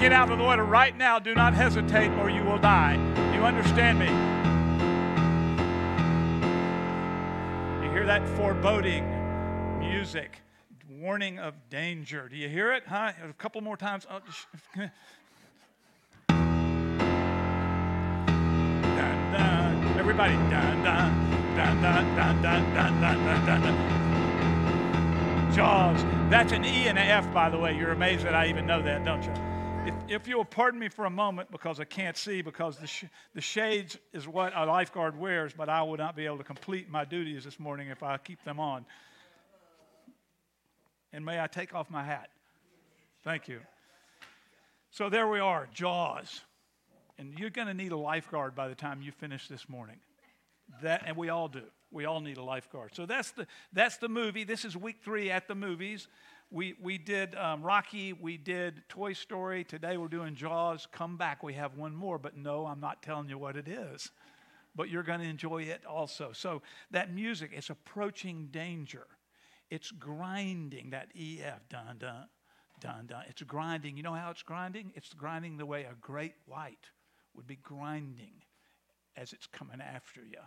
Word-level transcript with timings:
get 0.00 0.12
out 0.14 0.30
of 0.30 0.38
the 0.38 0.44
water 0.44 0.64
right 0.64 0.96
now. 0.96 1.18
Do 1.18 1.34
not 1.34 1.52
hesitate 1.52 2.10
or 2.12 2.30
you 2.30 2.42
will 2.42 2.56
die. 2.56 2.94
You 3.34 3.42
understand 3.44 3.98
me? 3.98 4.06
You 7.84 7.90
hear 7.92 8.06
that 8.06 8.26
foreboding 8.26 9.04
music, 9.78 10.40
warning 10.88 11.38
of 11.38 11.54
danger. 11.68 12.30
Do 12.30 12.36
you 12.36 12.48
hear 12.48 12.72
it? 12.72 12.84
Huh? 12.86 13.12
A 13.28 13.34
couple 13.34 13.60
more 13.60 13.76
times. 13.76 14.06
Oh, 14.10 14.20
dun, 14.74 14.90
dun. 19.32 19.98
Everybody. 19.98 20.32
Dun, 20.32 20.82
dun, 20.82 21.12
dun, 21.54 21.82
dun, 21.82 22.14
dun, 22.16 22.42
dun, 22.42 22.72
dun, 22.72 23.00
dun, 23.02 23.44
dun, 23.44 23.60
dun. 23.60 23.76
Jaws. 25.52 26.02
That's 26.30 26.52
an 26.52 26.64
E 26.64 26.88
and 26.88 26.98
an 26.98 27.06
F, 27.06 27.30
by 27.34 27.50
the 27.50 27.58
way. 27.58 27.76
You're 27.76 27.92
amazed 27.92 28.24
that 28.24 28.34
I 28.34 28.46
even 28.46 28.64
know 28.64 28.80
that, 28.80 29.04
don't 29.04 29.22
you? 29.22 29.49
If, 29.90 30.22
if 30.22 30.28
you'll 30.28 30.44
pardon 30.44 30.78
me 30.78 30.88
for 30.88 31.04
a 31.04 31.10
moment 31.10 31.50
because 31.50 31.80
I 31.80 31.84
can't 31.84 32.16
see, 32.16 32.42
because 32.42 32.76
the, 32.76 32.86
sh- 32.86 33.06
the 33.34 33.40
shades 33.40 33.98
is 34.12 34.28
what 34.28 34.52
a 34.54 34.64
lifeguard 34.64 35.18
wears, 35.18 35.52
but 35.52 35.68
I 35.68 35.82
would 35.82 35.98
not 35.98 36.14
be 36.14 36.26
able 36.26 36.38
to 36.38 36.44
complete 36.44 36.88
my 36.88 37.04
duties 37.04 37.42
this 37.42 37.58
morning 37.58 37.88
if 37.88 38.04
I 38.04 38.16
keep 38.18 38.44
them 38.44 38.60
on. 38.60 38.84
And 41.12 41.24
may 41.24 41.40
I 41.40 41.48
take 41.48 41.74
off 41.74 41.90
my 41.90 42.04
hat? 42.04 42.30
Thank 43.24 43.48
you. 43.48 43.58
So 44.90 45.08
there 45.08 45.26
we 45.26 45.40
are, 45.40 45.68
Jaws. 45.74 46.42
And 47.18 47.36
you're 47.36 47.50
going 47.50 47.66
to 47.66 47.74
need 47.74 47.90
a 47.90 47.98
lifeguard 47.98 48.54
by 48.54 48.68
the 48.68 48.76
time 48.76 49.02
you 49.02 49.10
finish 49.10 49.48
this 49.48 49.68
morning. 49.68 49.96
That, 50.84 51.02
and 51.04 51.16
we 51.16 51.30
all 51.30 51.48
do. 51.48 51.64
We 51.90 52.04
all 52.04 52.20
need 52.20 52.36
a 52.36 52.44
lifeguard. 52.44 52.94
So 52.94 53.06
that's 53.06 53.32
the, 53.32 53.44
that's 53.72 53.96
the 53.96 54.08
movie. 54.08 54.44
This 54.44 54.64
is 54.64 54.76
week 54.76 54.98
three 55.02 55.32
at 55.32 55.48
the 55.48 55.56
movies. 55.56 56.06
We, 56.52 56.74
we 56.82 56.98
did 56.98 57.36
um, 57.36 57.62
Rocky, 57.62 58.12
we 58.12 58.36
did 58.36 58.82
Toy 58.88 59.12
Story. 59.12 59.62
Today 59.62 59.96
we're 59.96 60.08
doing 60.08 60.34
Jaws. 60.34 60.88
Come 60.90 61.16
back, 61.16 61.44
we 61.44 61.54
have 61.54 61.76
one 61.76 61.94
more, 61.94 62.18
but 62.18 62.36
no, 62.36 62.66
I'm 62.66 62.80
not 62.80 63.04
telling 63.04 63.28
you 63.28 63.38
what 63.38 63.56
it 63.56 63.68
is. 63.68 64.10
But 64.74 64.88
you're 64.88 65.04
going 65.04 65.20
to 65.20 65.26
enjoy 65.26 65.62
it 65.62 65.86
also. 65.86 66.32
So 66.32 66.62
that 66.90 67.14
music 67.14 67.52
is 67.56 67.70
approaching 67.70 68.48
danger. 68.50 69.06
It's 69.70 69.92
grinding, 69.92 70.90
that 70.90 71.10
EF, 71.16 71.68
dun 71.68 71.98
dun, 72.00 72.26
dun 72.80 73.06
dun. 73.06 73.22
It's 73.28 73.42
grinding. 73.42 73.96
You 73.96 74.02
know 74.02 74.14
how 74.14 74.30
it's 74.30 74.42
grinding? 74.42 74.90
It's 74.96 75.12
grinding 75.12 75.56
the 75.56 75.66
way 75.66 75.84
a 75.84 75.94
great 76.00 76.34
white 76.46 76.90
would 77.36 77.46
be 77.46 77.58
grinding 77.62 78.42
as 79.16 79.32
it's 79.32 79.46
coming 79.46 79.80
after 79.80 80.20
you. 80.20 80.40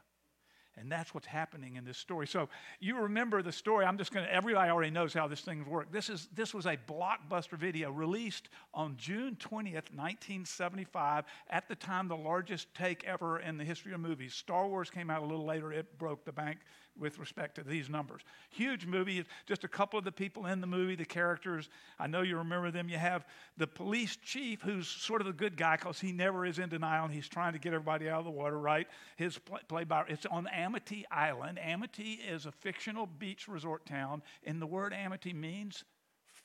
And 0.78 0.92
that's 0.92 1.14
what's 1.14 1.28
happening 1.28 1.76
in 1.76 1.86
this 1.86 1.98
story. 1.98 2.26
So 2.26 2.50
you 2.80 2.98
remember 2.98 3.42
the 3.42 3.52
story. 3.52 3.86
I'm 3.86 3.98
just 3.98 4.12
going 4.12 4.26
to, 4.26 4.34
everybody 4.34 4.72
already 4.72 4.92
knows 4.92 5.14
how 5.14 5.28
this 5.28 5.42
thing 5.42 5.64
works. 5.70 5.90
This, 5.92 6.10
is, 6.10 6.28
this 6.34 6.54
was 6.54 6.66
a 6.66 6.78
blockbuster 6.88 7.58
video 7.58 7.92
released 7.92 8.50
on 8.74 8.96
June 8.98 9.38
20th, 9.40 9.92
1975, 9.94 11.26
at 11.50 11.68
the 11.68 11.76
time 11.76 12.08
the 12.08 12.18
largest 12.18 12.74
take 12.74 13.04
ever 13.04 13.40
in 13.40 13.58
the 13.58 13.64
history 13.64 13.94
of 13.94 14.00
movies. 14.00 14.34
Star 14.34 14.68
Wars 14.68 14.90
came 14.90 15.10
out 15.10 15.22
a 15.22 15.26
little 15.26 15.46
later. 15.46 15.72
It 15.72 15.98
broke 16.00 16.26
the 16.26 16.32
bank 16.32 16.58
with 17.00 17.18
respect 17.20 17.56
to 17.56 17.64
these 17.64 17.90
numbers. 17.90 18.22
Huge 18.50 18.86
movie, 18.86 19.24
just 19.48 19.64
a 19.64 19.68
couple 19.68 19.98
of 19.98 20.06
the 20.06 20.12
people 20.12 20.46
in 20.46 20.62
the 20.62 20.68
movie, 20.68 20.96
the 20.96 21.06
characters. 21.06 21.70
I 22.00 22.08
know 22.08 22.22
you 22.22 22.38
remember 22.38 22.72
them. 22.72 22.88
You 22.90 22.98
have 22.98 23.26
the 23.58 23.68
police 23.68 24.16
chief, 24.18 24.62
who's 24.62 24.88
sort 24.88 25.22
of 25.22 25.28
a 25.28 25.34
good 25.34 25.58
guy 25.58 25.76
because 25.76 26.00
he 26.00 26.12
never 26.12 26.46
is 26.46 26.60
in 26.60 26.70
denial 26.70 27.06
and 27.06 27.14
he's 27.14 27.28
trying 27.28 27.54
to 27.54 27.60
get 27.60 27.74
everybody 27.74 28.10
out 28.10 28.20
of 28.20 28.26
the 28.26 28.32
water, 28.32 28.60
right? 28.60 28.88
His 29.16 29.38
play, 29.38 29.62
play 29.68 29.84
by 29.84 30.04
it's 30.08 30.26
on 30.26 30.48
Amity 30.48 31.06
Island. 31.12 31.60
Amity 31.60 32.20
is 32.28 32.46
a 32.46 32.52
fictional 32.52 33.08
beach 33.08 33.48
resort 33.48 33.86
town, 33.86 34.22
and 34.44 34.62
the 34.62 34.68
word 34.68 34.94
Amity 34.94 35.34
means 35.34 35.84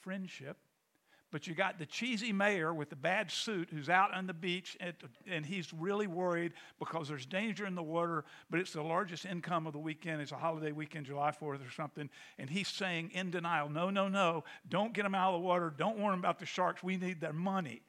friendship. 0.01 0.57
But 1.31 1.47
you 1.47 1.55
got 1.55 1.79
the 1.79 1.85
cheesy 1.85 2.33
mayor 2.33 2.73
with 2.73 2.89
the 2.89 2.97
bad 2.97 3.31
suit 3.31 3.69
who's 3.71 3.91
out 3.91 4.15
on 4.15 4.27
the 4.27 4.33
beach, 4.33 4.79
and, 4.81 4.95
and, 5.31 5.45
he's 5.45 5.75
really 5.75 6.07
worried 6.07 6.53
because 6.79 7.09
there's 7.09 7.27
danger 7.27 7.67
in 7.67 7.75
the 7.75 7.83
water, 7.83 8.25
but 8.49 8.61
it's 8.61 8.73
the 8.73 8.83
largest 8.83 9.27
income 9.27 9.67
of 9.67 9.75
the 9.75 9.79
weekend. 9.79 10.23
It's 10.23 10.33
a 10.33 10.37
holiday 10.37 10.73
weekend, 10.73 11.05
July 11.05 11.31
4th 11.31 11.67
or 11.67 11.71
something. 11.77 12.09
And 12.39 12.49
he's 12.49 12.69
saying 12.69 13.11
in 13.13 13.31
denial, 13.31 13.69
no, 13.69 13.91
no, 13.91 14.09
no, 14.09 14.45
don't 14.71 14.95
get 14.95 15.03
them 15.03 15.15
out 15.15 15.35
of 15.35 15.41
the 15.43 15.47
water. 15.47 15.73
Don't 15.77 15.99
warn 15.99 16.13
them 16.13 16.21
about 16.21 16.39
the 16.39 16.47
sharks. 16.47 16.83
We 16.83 16.97
need 16.97 17.21
their 17.21 17.35
money. 17.35 17.83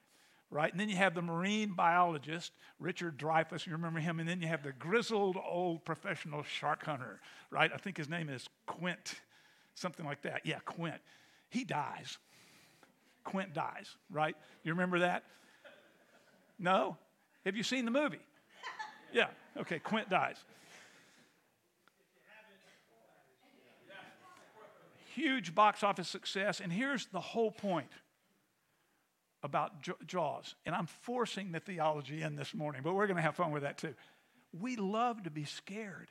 Right? 0.52 0.72
And 0.72 0.80
then 0.80 0.90
you 0.90 0.96
have 0.96 1.14
the 1.14 1.22
marine 1.22 1.74
biologist, 1.74 2.54
Richard 2.80 3.20
Dreyfuss, 3.20 3.68
you 3.68 3.72
remember 3.72 4.00
him, 4.00 4.20
and 4.20 4.28
then 4.28 4.42
you 4.42 4.48
have 4.48 4.64
the 4.64 4.72
grizzled 4.72 5.38
old 5.38 5.86
professional 5.86 6.42
shark 6.42 6.84
hunter, 6.84 7.22
right? 7.52 7.70
I 7.72 7.78
think 7.78 7.98
his 7.98 8.10
name 8.10 8.30
is 8.30 8.50
Quint, 8.66 9.14
something 9.76 10.08
like 10.08 10.24
that. 10.24 10.48
Yeah, 10.48 10.58
Quint. 10.66 11.00
He 11.50 11.64
dies 11.64 12.18
Quint 13.30 13.54
dies, 13.54 13.96
right? 14.10 14.36
You 14.64 14.72
remember 14.74 15.00
that? 15.00 15.24
No? 16.58 16.98
Have 17.46 17.56
you 17.56 17.64
seen 17.64 17.86
the 17.86 17.92
movie? 17.92 18.20
Yeah, 19.14 19.28
okay, 19.58 19.78
Quint 19.80 20.10
dies. 20.10 20.38
Huge 25.14 25.54
box 25.54 25.84
office 25.84 26.08
success, 26.08 26.60
and 26.60 26.74
here's 26.74 27.06
the 27.08 27.20
whole 27.20 27.52
point 27.52 27.92
about 29.44 29.74
Jaws. 30.08 30.56
And 30.66 30.74
I'm 30.74 30.88
forcing 30.88 31.52
the 31.52 31.60
theology 31.60 32.24
in 32.24 32.36
this 32.36 32.54
morning, 32.56 32.82
but 32.84 32.94
we're 32.94 33.08
going 33.08 33.18
to 33.18 33.24
have 33.24 33.36
fun 33.36 33.52
with 33.52 33.64
that 33.64 33.78
too. 33.78 33.94
We 34.58 34.76
love 34.76 35.24
to 35.24 35.30
be 35.30 35.46
scared. 35.46 36.10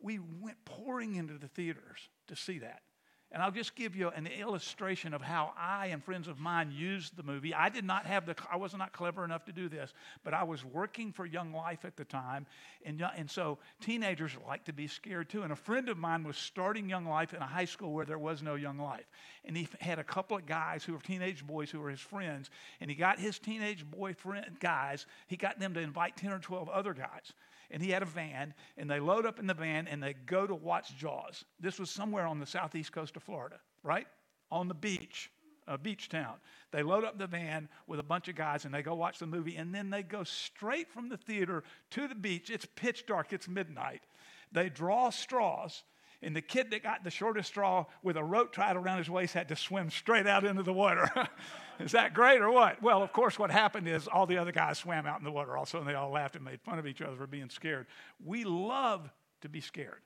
We 0.00 0.18
went 0.18 0.58
pouring 0.64 1.14
into 1.14 1.38
the 1.38 1.48
theaters 1.48 2.10
to 2.26 2.36
see 2.36 2.58
that. 2.58 2.82
And 3.30 3.42
I'll 3.42 3.50
just 3.50 3.74
give 3.74 3.94
you 3.94 4.08
an 4.08 4.26
illustration 4.26 5.12
of 5.12 5.20
how 5.20 5.52
I 5.58 5.86
and 5.86 6.02
friends 6.02 6.28
of 6.28 6.38
mine 6.38 6.72
used 6.74 7.14
the 7.14 7.22
movie. 7.22 7.52
I 7.52 7.68
did 7.68 7.84
not 7.84 8.06
have 8.06 8.24
the, 8.24 8.34
I 8.50 8.56
was 8.56 8.74
not 8.74 8.94
clever 8.94 9.22
enough 9.22 9.44
to 9.46 9.52
do 9.52 9.68
this, 9.68 9.92
but 10.24 10.32
I 10.32 10.44
was 10.44 10.64
working 10.64 11.12
for 11.12 11.26
Young 11.26 11.52
Life 11.52 11.84
at 11.84 11.94
the 11.96 12.06
time. 12.06 12.46
And, 12.86 13.04
and 13.16 13.30
so 13.30 13.58
teenagers 13.82 14.32
like 14.46 14.64
to 14.64 14.72
be 14.72 14.86
scared 14.86 15.28
too. 15.28 15.42
And 15.42 15.52
a 15.52 15.56
friend 15.56 15.90
of 15.90 15.98
mine 15.98 16.24
was 16.24 16.38
starting 16.38 16.88
Young 16.88 17.04
Life 17.04 17.34
in 17.34 17.42
a 17.42 17.46
high 17.46 17.66
school 17.66 17.92
where 17.92 18.06
there 18.06 18.18
was 18.18 18.42
no 18.42 18.54
Young 18.54 18.78
Life. 18.78 19.06
And 19.44 19.54
he 19.54 19.68
had 19.78 19.98
a 19.98 20.04
couple 20.04 20.38
of 20.38 20.46
guys 20.46 20.82
who 20.82 20.94
were 20.94 21.00
teenage 21.00 21.46
boys 21.46 21.70
who 21.70 21.80
were 21.80 21.90
his 21.90 22.00
friends. 22.00 22.48
And 22.80 22.88
he 22.88 22.96
got 22.96 23.18
his 23.18 23.38
teenage 23.38 23.84
boyfriend 23.90 24.58
guys, 24.58 25.04
he 25.26 25.36
got 25.36 25.60
them 25.60 25.74
to 25.74 25.80
invite 25.80 26.16
10 26.16 26.32
or 26.32 26.38
12 26.38 26.70
other 26.70 26.94
guys 26.94 27.34
and 27.70 27.82
he 27.82 27.90
had 27.90 28.02
a 28.02 28.06
van, 28.06 28.54
and 28.76 28.90
they 28.90 29.00
load 29.00 29.26
up 29.26 29.38
in 29.38 29.46
the 29.46 29.54
van 29.54 29.86
and 29.88 30.02
they 30.02 30.14
go 30.26 30.46
to 30.46 30.54
watch 30.54 30.96
Jaws. 30.96 31.44
This 31.60 31.78
was 31.78 31.90
somewhere 31.90 32.26
on 32.26 32.38
the 32.38 32.46
southeast 32.46 32.92
coast 32.92 33.16
of 33.16 33.22
Florida, 33.22 33.60
right? 33.82 34.06
On 34.50 34.68
the 34.68 34.74
beach, 34.74 35.30
a 35.66 35.76
beach 35.76 36.08
town. 36.08 36.34
They 36.70 36.82
load 36.82 37.04
up 37.04 37.18
the 37.18 37.26
van 37.26 37.68
with 37.86 38.00
a 38.00 38.04
bunch 38.04 38.28
of 38.28 38.36
guys 38.36 38.64
and 38.64 38.72
they 38.72 38.82
go 38.82 38.94
watch 38.94 39.18
the 39.18 39.26
movie, 39.26 39.56
and 39.56 39.74
then 39.74 39.90
they 39.90 40.02
go 40.02 40.24
straight 40.24 40.90
from 40.90 41.08
the 41.08 41.16
theater 41.16 41.62
to 41.90 42.08
the 42.08 42.14
beach. 42.14 42.50
It's 42.50 42.66
pitch 42.74 43.06
dark, 43.06 43.32
it's 43.32 43.48
midnight. 43.48 44.02
They 44.50 44.70
draw 44.70 45.10
straws 45.10 45.82
and 46.22 46.34
the 46.34 46.42
kid 46.42 46.70
that 46.70 46.82
got 46.82 47.04
the 47.04 47.10
shortest 47.10 47.48
straw 47.48 47.86
with 48.02 48.16
a 48.16 48.24
rope 48.24 48.52
tied 48.52 48.76
around 48.76 48.98
his 48.98 49.08
waist 49.08 49.34
had 49.34 49.48
to 49.48 49.56
swim 49.56 49.90
straight 49.90 50.26
out 50.26 50.44
into 50.44 50.64
the 50.64 50.72
water. 50.72 51.10
is 51.78 51.92
that 51.92 52.12
great 52.12 52.40
or 52.40 52.50
what? 52.50 52.82
Well, 52.82 53.02
of 53.02 53.12
course, 53.12 53.38
what 53.38 53.50
happened 53.50 53.86
is 53.86 54.08
all 54.08 54.26
the 54.26 54.38
other 54.38 54.50
guys 54.50 54.78
swam 54.78 55.06
out 55.06 55.18
in 55.18 55.24
the 55.24 55.30
water 55.30 55.56
also, 55.56 55.78
and 55.78 55.86
they 55.86 55.94
all 55.94 56.10
laughed 56.10 56.34
and 56.34 56.44
made 56.44 56.60
fun 56.60 56.78
of 56.78 56.86
each 56.86 57.00
other 57.00 57.16
for 57.16 57.28
being 57.28 57.50
scared. 57.50 57.86
We 58.24 58.44
love 58.44 59.08
to 59.42 59.48
be 59.48 59.60
scared. 59.60 60.02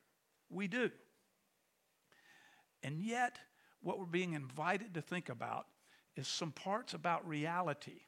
We 0.51 0.69
do. 0.69 0.91
And 2.83 3.01
yet, 3.01 3.39
what 3.81 3.99
we're 3.99 4.05
being 4.05 4.35
invited 4.35 4.95
to 4.95 5.01
think 5.01 5.31
about 5.31 5.67
is 6.15 6.29
some 6.29 6.53
parts 6.53 6.93
about 6.93 7.27
reality 7.27 8.03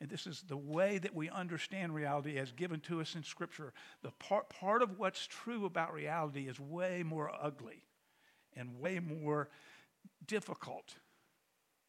and 0.00 0.08
this 0.08 0.26
is 0.26 0.42
the 0.48 0.56
way 0.56 0.98
that 0.98 1.14
we 1.14 1.28
understand 1.28 1.94
reality 1.94 2.38
as 2.38 2.52
given 2.52 2.80
to 2.80 3.02
us 3.02 3.14
in 3.14 3.22
Scripture. 3.22 3.74
The 4.02 4.12
part, 4.12 4.48
part 4.48 4.82
of 4.82 4.98
what's 4.98 5.26
true 5.26 5.66
about 5.66 5.92
reality 5.92 6.48
is 6.48 6.58
way 6.58 7.02
more 7.02 7.30
ugly 7.30 7.84
and 8.56 8.80
way 8.80 8.98
more 8.98 9.50
difficult 10.26 10.94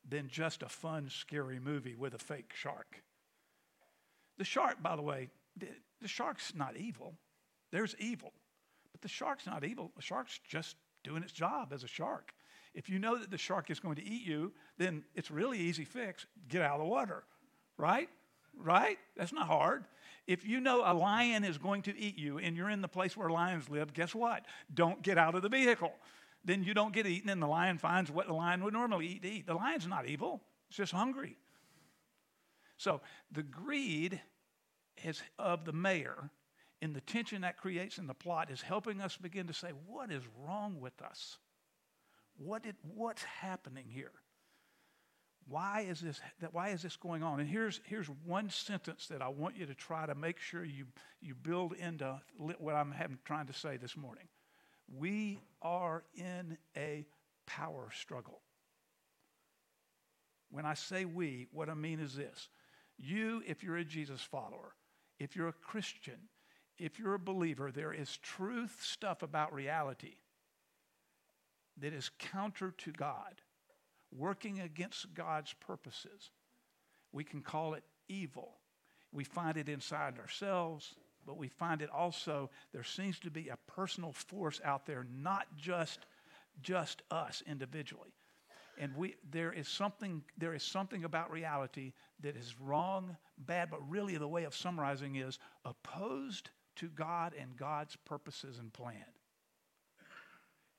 than 0.08 0.28
just 0.28 0.62
a 0.62 0.68
fun, 0.68 1.10
scary 1.10 1.60
movie 1.60 1.96
with 1.96 2.14
a 2.14 2.18
fake 2.18 2.52
shark. 2.54 3.02
The 4.38 4.44
shark, 4.44 4.84
by 4.84 4.98
the 4.98 5.02
way, 5.02 5.30
the, 5.56 5.68
the 6.02 6.08
shark's 6.10 6.54
not 6.54 6.76
evil. 6.76 7.14
There's 7.72 7.96
evil. 7.98 8.34
But 8.92 9.02
the 9.02 9.08
shark's 9.08 9.46
not 9.46 9.64
evil. 9.64 9.92
The 9.96 10.02
shark's 10.02 10.38
just 10.46 10.76
doing 11.06 11.24
its 11.24 11.32
job 11.32 11.72
as 11.72 11.86
a 11.86 11.88
shark. 11.88 12.34
If 12.74 12.90
you 12.90 13.00
know 13.00 13.18
that 13.18 13.32
the 13.32 13.38
shark 13.38 13.70
is 13.70 13.80
going 13.80 13.96
to 13.96 14.06
eat 14.06 14.26
you, 14.26 14.52
then 14.78 15.04
it's 15.16 15.32
really 15.32 15.60
easy 15.60 15.86
fix. 15.86 16.26
Get 16.50 16.62
out 16.62 16.80
of 16.80 16.82
the 16.82 16.92
water 16.92 17.24
right? 17.78 18.10
Right? 18.58 18.98
That's 19.16 19.34
not 19.34 19.48
hard. 19.48 19.86
If 20.28 20.46
you 20.46 20.60
know 20.60 20.84
a 20.86 20.94
lion 20.94 21.44
is 21.44 21.58
going 21.58 21.82
to 21.84 21.98
eat 21.98 22.18
you 22.18 22.38
and 22.38 22.56
you're 22.56 22.70
in 22.70 22.82
the 22.82 22.88
place 22.88 23.18
where 23.18 23.30
lions 23.30 23.70
live, 23.70 23.94
guess 23.94 24.14
what? 24.14 24.46
Don't 24.74 25.02
get 25.02 25.18
out 25.18 25.36
of 25.36 25.42
the 25.42 25.50
vehicle. 25.50 25.94
Then 26.44 26.64
you 26.64 26.74
don't 26.74 26.94
get 26.94 27.06
eaten, 27.06 27.30
and 27.30 27.42
the 27.42 27.48
lion 27.48 27.78
finds 27.78 28.10
what 28.10 28.28
the 28.28 28.34
lion 28.34 28.64
would 28.64 28.74
normally 28.74 29.08
eat 29.08 29.22
to 29.22 29.30
eat. 29.30 29.46
The 29.46 29.54
lion's 29.54 29.88
not 29.88 30.08
evil, 30.08 30.42
it's 30.70 30.78
just 30.78 30.92
hungry. 30.92 31.38
So 32.78 33.02
the 33.32 33.44
greed 33.44 34.20
is 35.04 35.22
of 35.38 35.66
the 35.66 35.74
mayor 35.74 36.32
and 36.82 36.96
the 36.96 37.02
tension 37.02 37.42
that 37.42 37.58
creates 37.58 38.00
in 38.00 38.08
the 38.08 38.14
plot 38.14 38.50
is 38.50 38.62
helping 38.62 39.02
us 39.02 39.18
begin 39.18 39.48
to 39.48 39.54
say, 39.54 39.70
what 39.86 40.12
is 40.12 40.24
wrong 40.40 40.80
with 40.80 41.00
us? 41.02 41.38
What 42.38 42.64
did, 42.64 42.76
what's 42.96 43.24
happening 43.24 43.86
here? 43.88 44.12
Why 45.52 45.86
is 45.88 46.00
this 46.00 46.22
why 46.54 46.70
is 46.70 46.82
this 46.82 46.96
going 46.96 47.24
on? 47.24 47.42
And 47.42 47.50
here's 47.50 47.82
here's 47.84 48.08
one 48.26 48.50
sentence 48.50 49.08
that 49.08 49.22
i 49.22 49.28
want 49.28 49.58
you 49.58 49.66
to 49.66 49.76
try 49.76 50.06
to 50.06 50.16
make 50.16 50.40
sure 50.40 50.64
you 50.64 50.86
you 51.22 51.36
build 51.36 51.74
into 51.74 52.20
what 52.38 52.74
i'm 52.74 52.92
having, 52.92 53.18
trying 53.26 53.48
to 53.48 53.54
say 53.54 53.76
this 53.76 53.98
morning. 53.98 54.28
We 54.88 55.40
are 55.62 56.04
in 56.16 56.58
a 56.78 57.06
power 57.46 57.90
struggle. 57.94 58.40
When 60.50 60.66
i 60.66 60.74
say 60.74 61.04
we 61.04 61.48
what 61.52 61.70
i 61.70 61.74
mean 61.74 62.00
is 62.00 62.16
this. 62.16 62.48
You 62.98 63.44
if 63.46 63.62
you're 63.62 63.78
a 63.78 63.86
jesus 63.86 64.22
follower 64.22 64.74
if 65.20 65.36
you're 65.36 65.50
a 65.50 65.54
christian 65.54 66.30
if 66.78 66.98
you're 66.98 67.16
a 67.16 67.20
believer 67.20 67.72
there 67.72 67.94
is 67.94 68.18
truth 68.18 68.80
stuff 68.82 69.22
about 69.22 69.54
reality 69.54 70.16
that 71.78 71.94
is 71.94 72.10
counter 72.20 72.74
to 72.78 72.92
god 72.92 73.42
working 74.12 74.60
against 74.60 75.14
God's 75.14 75.54
purposes. 75.54 76.32
We 77.12 77.24
can 77.24 77.42
call 77.42 77.74
it 77.74 77.84
evil. 78.08 78.58
We 79.12 79.24
find 79.24 79.58
it 79.58 79.70
inside 79.70 80.18
ourselves, 80.18 80.96
but 81.26 81.38
we 81.38 81.50
find 81.50 81.82
it 81.82 81.90
also, 81.90 82.50
there 82.72 82.84
seems 82.84 83.20
to 83.20 83.32
be 83.32 83.50
a 83.50 83.58
personal 83.68 84.14
force 84.14 84.62
out 84.64 84.86
there, 84.86 85.06
not 85.22 85.48
just, 85.58 86.06
just 86.62 87.02
us 87.12 87.44
individually. 87.46 88.14
And 88.78 88.96
we, 88.96 89.16
there, 89.30 89.52
is 89.52 89.68
something, 89.68 90.24
there 90.38 90.54
is 90.54 90.64
something 90.64 91.04
about 91.04 91.30
reality 91.30 91.94
that 92.22 92.36
is 92.36 92.56
wrong, 92.60 93.18
bad, 93.38 93.70
but 93.70 93.88
really 93.90 94.18
the 94.18 94.28
way 94.28 94.46
of 94.46 94.56
summarizing 94.56 95.18
is 95.18 95.40
opposed 95.66 96.50
to 96.78 96.88
God 96.88 97.34
and 97.38 97.56
God's 97.58 97.96
purposes 98.06 98.58
and 98.60 98.72
plan. 98.72 98.96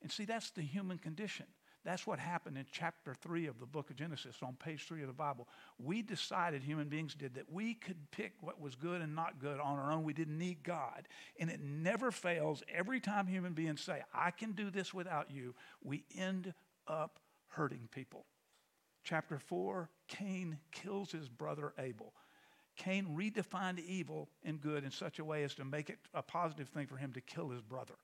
And 0.01 0.11
see, 0.11 0.25
that's 0.25 0.49
the 0.51 0.61
human 0.61 0.97
condition. 0.97 1.45
That's 1.85 2.07
what 2.07 2.17
happened 2.17 2.57
in 2.57 2.65
chapter 2.71 3.13
3 3.13 3.47
of 3.47 3.59
the 3.59 3.65
book 3.65 3.89
of 3.89 3.97
Genesis 3.97 4.37
on 4.41 4.55
page 4.55 4.87
3 4.87 5.01
of 5.01 5.07
the 5.07 5.13
Bible. 5.13 5.49
We 5.77 6.01
decided, 6.01 6.63
human 6.63 6.87
beings 6.87 7.13
did, 7.13 7.35
that 7.35 7.51
we 7.51 7.73
could 7.73 7.97
pick 8.11 8.33
what 8.39 8.61
was 8.61 8.75
good 8.75 9.01
and 9.01 9.13
not 9.13 9.39
good 9.39 9.59
on 9.59 9.77
our 9.77 9.91
own. 9.91 10.03
We 10.03 10.13
didn't 10.13 10.37
need 10.37 10.63
God. 10.63 11.09
And 11.37 11.49
it 11.49 11.59
never 11.61 12.09
fails. 12.11 12.63
Every 12.73 13.01
time 13.01 13.27
human 13.27 13.53
beings 13.53 13.81
say, 13.81 14.01
I 14.13 14.31
can 14.31 14.53
do 14.53 14.69
this 14.69 14.93
without 14.93 15.29
you, 15.29 15.55
we 15.83 16.05
end 16.15 16.53
up 16.87 17.19
hurting 17.49 17.89
people. 17.91 18.25
Chapter 19.03 19.37
4 19.37 19.89
Cain 20.07 20.59
kills 20.71 21.11
his 21.11 21.27
brother 21.27 21.73
Abel. 21.77 22.13
Cain 22.75 23.07
redefined 23.15 23.79
evil 23.79 24.29
and 24.43 24.59
good 24.59 24.83
in 24.83 24.91
such 24.91 25.19
a 25.19 25.25
way 25.25 25.43
as 25.43 25.53
to 25.55 25.65
make 25.65 25.89
it 25.89 25.99
a 26.13 26.21
positive 26.21 26.69
thing 26.69 26.87
for 26.87 26.97
him 26.97 27.13
to 27.13 27.21
kill 27.21 27.49
his 27.49 27.61
brother. 27.61 27.95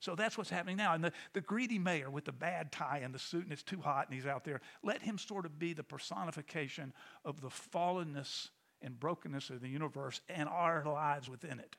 So 0.00 0.14
that's 0.14 0.38
what's 0.38 0.50
happening 0.50 0.76
now. 0.76 0.94
And 0.94 1.02
the, 1.02 1.12
the 1.32 1.40
greedy 1.40 1.78
mayor 1.78 2.10
with 2.10 2.24
the 2.24 2.32
bad 2.32 2.70
tie 2.70 3.00
and 3.02 3.14
the 3.14 3.18
suit, 3.18 3.44
and 3.44 3.52
it's 3.52 3.62
too 3.62 3.80
hot, 3.80 4.06
and 4.06 4.14
he's 4.14 4.26
out 4.26 4.44
there, 4.44 4.60
let 4.82 5.02
him 5.02 5.18
sort 5.18 5.44
of 5.44 5.58
be 5.58 5.72
the 5.72 5.82
personification 5.82 6.92
of 7.24 7.40
the 7.40 7.48
fallenness 7.48 8.48
and 8.80 8.98
brokenness 8.98 9.50
of 9.50 9.60
the 9.60 9.68
universe 9.68 10.20
and 10.28 10.48
our 10.48 10.84
lives 10.84 11.28
within 11.28 11.58
it. 11.58 11.76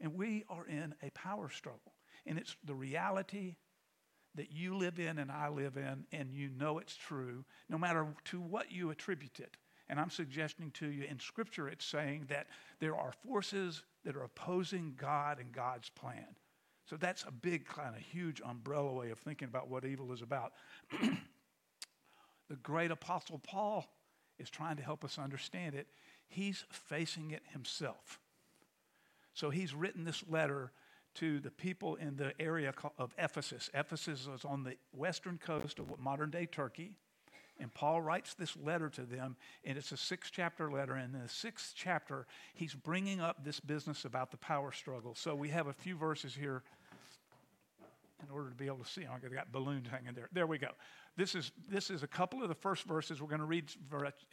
And 0.00 0.14
we 0.14 0.44
are 0.48 0.66
in 0.66 0.94
a 1.02 1.10
power 1.10 1.48
struggle. 1.48 1.94
And 2.26 2.38
it's 2.38 2.56
the 2.64 2.74
reality 2.74 3.56
that 4.34 4.52
you 4.52 4.76
live 4.76 4.98
in 4.98 5.18
and 5.18 5.30
I 5.30 5.48
live 5.48 5.76
in, 5.76 6.04
and 6.12 6.32
you 6.32 6.50
know 6.50 6.78
it's 6.78 6.96
true, 6.96 7.44
no 7.68 7.78
matter 7.78 8.06
to 8.26 8.40
what 8.40 8.72
you 8.72 8.90
attribute 8.90 9.40
it. 9.40 9.56
And 9.88 10.00
I'm 10.00 10.10
suggesting 10.10 10.70
to 10.72 10.86
you 10.86 11.04
in 11.04 11.20
Scripture, 11.20 11.68
it's 11.68 11.84
saying 11.84 12.26
that 12.28 12.48
there 12.80 12.96
are 12.96 13.12
forces 13.26 13.82
that 14.04 14.16
are 14.16 14.24
opposing 14.24 14.94
God 14.96 15.38
and 15.38 15.52
God's 15.52 15.90
plan. 15.90 16.26
So 16.88 16.96
that's 16.96 17.24
a 17.24 17.30
big, 17.30 17.66
kind 17.66 17.94
of 17.94 18.02
huge 18.02 18.40
umbrella 18.44 18.92
way 18.92 19.10
of 19.10 19.18
thinking 19.18 19.48
about 19.48 19.68
what 19.68 19.84
evil 19.84 20.12
is 20.12 20.22
about. 20.22 20.52
the 22.50 22.56
great 22.62 22.90
apostle 22.90 23.38
Paul 23.38 23.86
is 24.38 24.50
trying 24.50 24.76
to 24.76 24.82
help 24.82 25.04
us 25.04 25.18
understand 25.18 25.74
it. 25.74 25.86
He's 26.28 26.64
facing 26.70 27.30
it 27.30 27.42
himself. 27.52 28.20
So 29.32 29.50
he's 29.50 29.74
written 29.74 30.04
this 30.04 30.22
letter 30.28 30.72
to 31.14 31.40
the 31.40 31.50
people 31.50 31.94
in 31.96 32.16
the 32.16 32.32
area 32.40 32.72
of 32.98 33.14
Ephesus. 33.18 33.70
Ephesus 33.72 34.26
is 34.26 34.44
on 34.44 34.64
the 34.64 34.76
western 34.92 35.38
coast 35.38 35.78
of 35.78 35.98
modern 35.98 36.30
day 36.30 36.46
Turkey. 36.46 36.96
And 37.60 37.72
Paul 37.72 38.02
writes 38.02 38.34
this 38.34 38.56
letter 38.56 38.88
to 38.90 39.02
them, 39.02 39.36
and 39.64 39.78
it's 39.78 39.92
a 39.92 39.96
six 39.96 40.30
chapter 40.30 40.70
letter. 40.70 40.94
And 40.94 41.14
in 41.14 41.22
the 41.22 41.28
sixth 41.28 41.72
chapter, 41.76 42.26
he's 42.54 42.74
bringing 42.74 43.20
up 43.20 43.44
this 43.44 43.60
business 43.60 44.04
about 44.04 44.30
the 44.30 44.36
power 44.36 44.72
struggle. 44.72 45.14
So 45.14 45.34
we 45.34 45.50
have 45.50 45.68
a 45.68 45.72
few 45.72 45.96
verses 45.96 46.34
here 46.34 46.62
in 48.22 48.34
order 48.34 48.48
to 48.48 48.54
be 48.54 48.66
able 48.66 48.78
to 48.78 48.90
see. 48.90 49.06
Oh, 49.08 49.14
I've 49.14 49.32
got 49.32 49.52
balloons 49.52 49.86
hanging 49.88 50.14
there. 50.14 50.28
There 50.32 50.46
we 50.46 50.58
go. 50.58 50.70
This 51.16 51.34
is, 51.34 51.52
this 51.70 51.90
is 51.90 52.02
a 52.02 52.08
couple 52.08 52.42
of 52.42 52.48
the 52.48 52.54
first 52.54 52.84
verses. 52.84 53.20
We're 53.20 53.28
going 53.28 53.40
to 53.40 53.46
read 53.46 53.70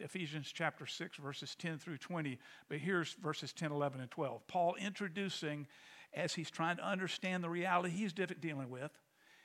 Ephesians 0.00 0.50
chapter 0.52 0.86
6, 0.86 1.16
verses 1.18 1.54
10 1.54 1.78
through 1.78 1.98
20. 1.98 2.38
But 2.68 2.78
here's 2.78 3.12
verses 3.14 3.52
10, 3.52 3.70
11, 3.70 4.00
and 4.00 4.10
12. 4.10 4.46
Paul 4.48 4.74
introducing, 4.80 5.68
as 6.12 6.34
he's 6.34 6.50
trying 6.50 6.76
to 6.78 6.84
understand 6.84 7.44
the 7.44 7.50
reality 7.50 7.90
he's 7.90 8.12
dealing 8.12 8.68
with, 8.68 8.90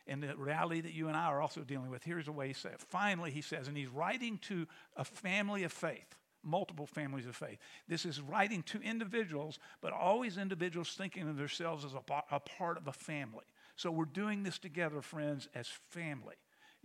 and 0.07 0.23
the 0.23 0.35
reality 0.35 0.81
that 0.81 0.93
you 0.93 1.07
and 1.07 1.17
I 1.17 1.25
are 1.25 1.41
also 1.41 1.61
dealing 1.61 1.89
with. 1.89 2.03
Here's 2.03 2.25
the 2.25 2.31
way 2.31 2.47
he 2.47 2.53
says 2.53 2.73
it. 2.73 2.81
Finally, 2.81 3.31
he 3.31 3.41
says, 3.41 3.67
and 3.67 3.77
he's 3.77 3.89
writing 3.89 4.37
to 4.43 4.67
a 4.95 5.03
family 5.03 5.63
of 5.63 5.71
faith, 5.71 6.15
multiple 6.43 6.87
families 6.87 7.25
of 7.25 7.35
faith. 7.35 7.59
This 7.87 8.05
is 8.05 8.21
writing 8.21 8.63
to 8.63 8.81
individuals, 8.81 9.59
but 9.81 9.93
always 9.93 10.37
individuals 10.37 10.93
thinking 10.97 11.27
of 11.27 11.37
themselves 11.37 11.85
as 11.85 11.93
a, 11.93 12.01
a 12.31 12.39
part 12.39 12.77
of 12.77 12.87
a 12.87 12.93
family. 12.93 13.45
So 13.75 13.91
we're 13.91 14.05
doing 14.05 14.43
this 14.43 14.57
together, 14.57 15.01
friends, 15.01 15.47
as 15.53 15.67
family. 15.89 16.35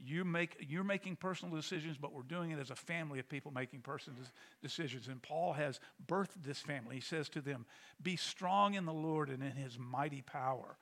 You 0.05 0.25
make, 0.25 0.67
you're 0.69 0.85
making 0.85 1.17
personal 1.17 1.55
decisions, 1.55 1.97
but 1.97 2.13
we're 2.13 2.23
doing 2.23 2.51
it 2.51 2.59
as 2.59 2.71
a 2.71 2.75
family 2.75 3.21
of 3.21 3.29
people 3.29 3.53
making 3.53 3.81
personal 3.81 4.19
decisions. 4.61 5.07
And 5.07 5.23
Paul 5.23 5.53
has 5.53 5.79
birthed 6.07 6.43
this 6.43 6.59
family. 6.59 6.97
He 6.97 7.01
says 7.01 7.29
to 7.31 7.41
them, 7.41 7.67
Be 8.03 8.17
strong 8.17 8.75
in 8.75 8.85
the 8.85 8.93
Lord 8.93 9.29
and 9.29 9.43
in 9.43 9.53
his 9.53 9.79
mighty 9.79 10.23
power. 10.23 10.77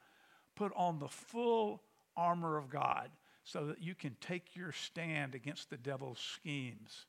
Put 0.56 0.72
on 0.74 0.98
the 0.98 1.08
full 1.08 1.82
armor 2.20 2.58
of 2.58 2.68
God 2.68 3.10
so 3.44 3.66
that 3.66 3.82
you 3.82 3.94
can 3.94 4.14
take 4.20 4.54
your 4.54 4.72
stand 4.72 5.34
against 5.34 5.70
the 5.70 5.78
devil's 5.78 6.18
schemes. 6.18 7.06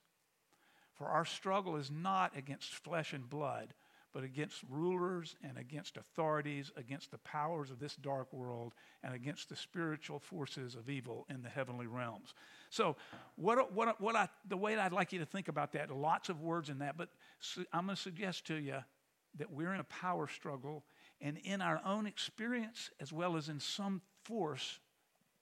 For 0.93 1.07
our 1.07 1.25
struggle 1.25 1.75
is 1.75 1.91
not 1.91 2.37
against 2.37 2.73
flesh 2.73 3.13
and 3.13 3.29
blood, 3.29 3.73
but 4.13 4.23
against 4.23 4.61
rulers 4.69 5.35
and 5.43 5.57
against 5.57 5.97
authorities, 5.97 6.71
against 6.75 7.11
the 7.11 7.17
powers 7.19 7.71
of 7.71 7.79
this 7.79 7.95
dark 7.95 8.31
world, 8.31 8.73
and 9.03 9.13
against 9.13 9.49
the 9.49 9.55
spiritual 9.55 10.19
forces 10.19 10.75
of 10.75 10.89
evil 10.89 11.25
in 11.29 11.41
the 11.41 11.49
heavenly 11.49 11.87
realms. 11.87 12.33
So, 12.69 12.95
what, 13.35 13.73
what, 13.73 13.99
what 14.01 14.15
I, 14.15 14.29
the 14.47 14.57
way 14.57 14.77
I'd 14.77 14.93
like 14.93 15.13
you 15.13 15.19
to 15.19 15.25
think 15.25 15.47
about 15.47 15.73
that, 15.73 15.91
lots 15.91 16.29
of 16.29 16.41
words 16.41 16.69
in 16.69 16.79
that, 16.79 16.97
but 16.97 17.09
I'm 17.73 17.85
going 17.85 17.95
to 17.95 18.01
suggest 18.01 18.45
to 18.47 18.55
you 18.55 18.77
that 19.37 19.51
we're 19.51 19.73
in 19.73 19.79
a 19.79 19.85
power 19.85 20.27
struggle, 20.27 20.83
and 21.21 21.37
in 21.37 21.61
our 21.61 21.81
own 21.85 22.05
experience, 22.05 22.89
as 22.99 23.13
well 23.13 23.37
as 23.37 23.47
in 23.47 23.59
some 23.59 24.01
force, 24.23 24.79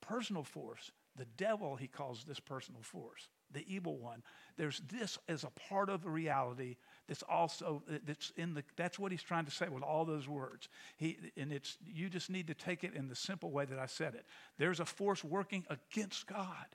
personal 0.09 0.43
force, 0.43 0.91
the 1.15 1.27
devil, 1.37 1.75
he 1.75 1.87
calls 1.87 2.23
this 2.23 2.39
personal 2.39 2.81
force, 2.81 3.27
the 3.51 3.63
evil 3.67 3.97
one. 3.97 4.23
There's 4.57 4.81
this 4.91 5.19
as 5.27 5.43
a 5.43 5.51
part 5.69 5.89
of 5.89 6.01
the 6.01 6.09
reality 6.09 6.77
that's 7.07 7.23
also 7.23 7.83
that's 8.05 8.31
in 8.35 8.55
the 8.55 8.63
that's 8.75 8.97
what 8.97 9.11
he's 9.11 9.21
trying 9.21 9.45
to 9.45 9.51
say 9.51 9.69
with 9.69 9.83
all 9.83 10.05
those 10.05 10.27
words. 10.27 10.67
He 10.97 11.17
and 11.37 11.53
it's 11.53 11.77
you 11.85 12.09
just 12.09 12.29
need 12.29 12.47
to 12.47 12.55
take 12.55 12.83
it 12.83 12.95
in 12.95 13.07
the 13.07 13.15
simple 13.15 13.51
way 13.51 13.65
that 13.65 13.77
i 13.77 13.85
said 13.85 14.15
it. 14.15 14.25
There's 14.57 14.79
a 14.79 14.85
force 14.85 15.23
working 15.23 15.65
against 15.69 16.25
god. 16.25 16.67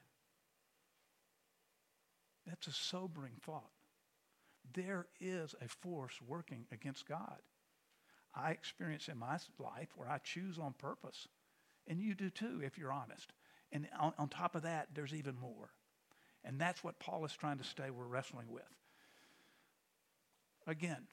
That's 2.47 2.69
a 2.69 2.73
sobering 2.73 3.35
thought. 3.43 3.71
There 4.75 5.07
is 5.21 5.55
a 5.61 5.69
force 5.69 6.21
working 6.26 6.67
against 6.71 7.09
god. 7.09 7.41
I 8.35 8.50
experience 8.50 9.09
in 9.09 9.19
my 9.19 9.38
life 9.59 9.88
where 9.97 10.09
i 10.09 10.19
choose 10.19 10.59
on 10.59 10.75
purpose 10.75 11.29
and 11.88 12.00
you 12.00 12.14
do 12.14 12.31
too 12.31 12.61
if 12.64 12.79
you're 12.79 12.93
honest 12.93 13.33
and 13.73 13.88
on, 13.99 14.12
on 14.19 14.29
top 14.29 14.55
of 14.55 14.62
that 14.62 14.88
there's 14.95 15.14
even 15.14 15.37
more 15.38 15.71
and 16.45 16.61
that's 16.61 16.85
what 16.85 16.99
paul 16.99 17.25
is 17.25 17.33
trying 17.33 17.59
to 17.59 17.64
say 17.64 17.91
we're 17.91 18.07
wrestling 18.07 18.47
with 18.50 18.62
Again, 20.67 21.07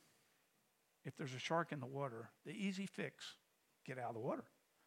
if 1.04 1.18
there's 1.18 1.34
a 1.34 1.40
shark 1.40 1.72
in 1.72 1.80
the 1.80 1.86
water, 1.86 2.30
the 2.46 2.52
easy 2.52 2.86
fix, 2.86 3.36
get 3.86 3.98
out 3.98 4.10
of 4.10 4.14
the 4.14 4.22
water. 4.22 4.46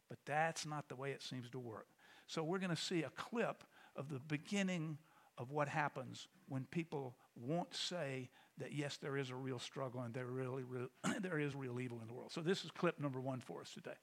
But 0.08 0.18
that's 0.26 0.66
not 0.66 0.88
the 0.88 0.96
way 0.96 1.10
it 1.10 1.22
seems 1.22 1.50
to 1.50 1.58
work. 1.58 1.86
So 2.26 2.42
we're 2.42 2.58
going 2.58 2.74
to 2.74 2.80
see 2.80 3.02
a 3.02 3.10
clip 3.10 3.64
of 3.96 4.08
the 4.08 4.20
beginning 4.20 4.98
of 5.36 5.50
what 5.50 5.68
happens 5.68 6.28
when 6.48 6.64
people 6.70 7.16
won't 7.34 7.74
say 7.74 8.30
that 8.58 8.72
yes, 8.72 8.96
there 8.98 9.16
is 9.16 9.30
a 9.30 9.34
real 9.34 9.58
struggle 9.58 10.02
and 10.02 10.14
there 10.14 10.26
really, 10.26 10.62
real, 10.62 10.88
there 11.20 11.38
is 11.38 11.54
real 11.54 11.80
evil 11.80 12.00
in 12.00 12.06
the 12.06 12.14
world. 12.14 12.32
So 12.32 12.40
this 12.40 12.64
is 12.64 12.70
clip 12.70 13.00
number 13.00 13.20
one 13.20 13.40
for 13.40 13.60
us 13.60 13.72
today. 13.74 13.96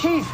Chief, 0.00 0.26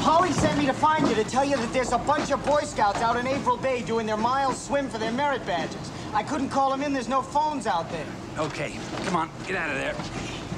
Polly 0.00 0.32
sent 0.32 0.56
me 0.56 0.64
to 0.64 0.72
find 0.72 1.06
you 1.06 1.14
to 1.14 1.24
tell 1.24 1.44
you 1.44 1.58
that 1.58 1.70
there's 1.74 1.92
a 1.92 1.98
bunch 1.98 2.30
of 2.30 2.42
Boy 2.46 2.62
Scouts 2.62 3.02
out 3.02 3.16
in 3.16 3.26
April 3.26 3.58
Bay 3.58 3.82
doing 3.82 4.06
their 4.06 4.16
miles 4.16 4.58
swim 4.58 4.88
for 4.88 4.96
their 4.96 5.12
merit 5.12 5.44
badges. 5.44 5.90
I 6.14 6.22
couldn't 6.22 6.48
call 6.48 6.70
them 6.70 6.82
in. 6.82 6.94
There's 6.94 7.08
no 7.08 7.20
phones 7.20 7.66
out 7.66 7.90
there. 7.90 8.06
Okay, 8.38 8.78
come 9.04 9.16
on, 9.16 9.30
get 9.46 9.56
out 9.56 9.70
of 9.70 9.76
there. 9.76 9.94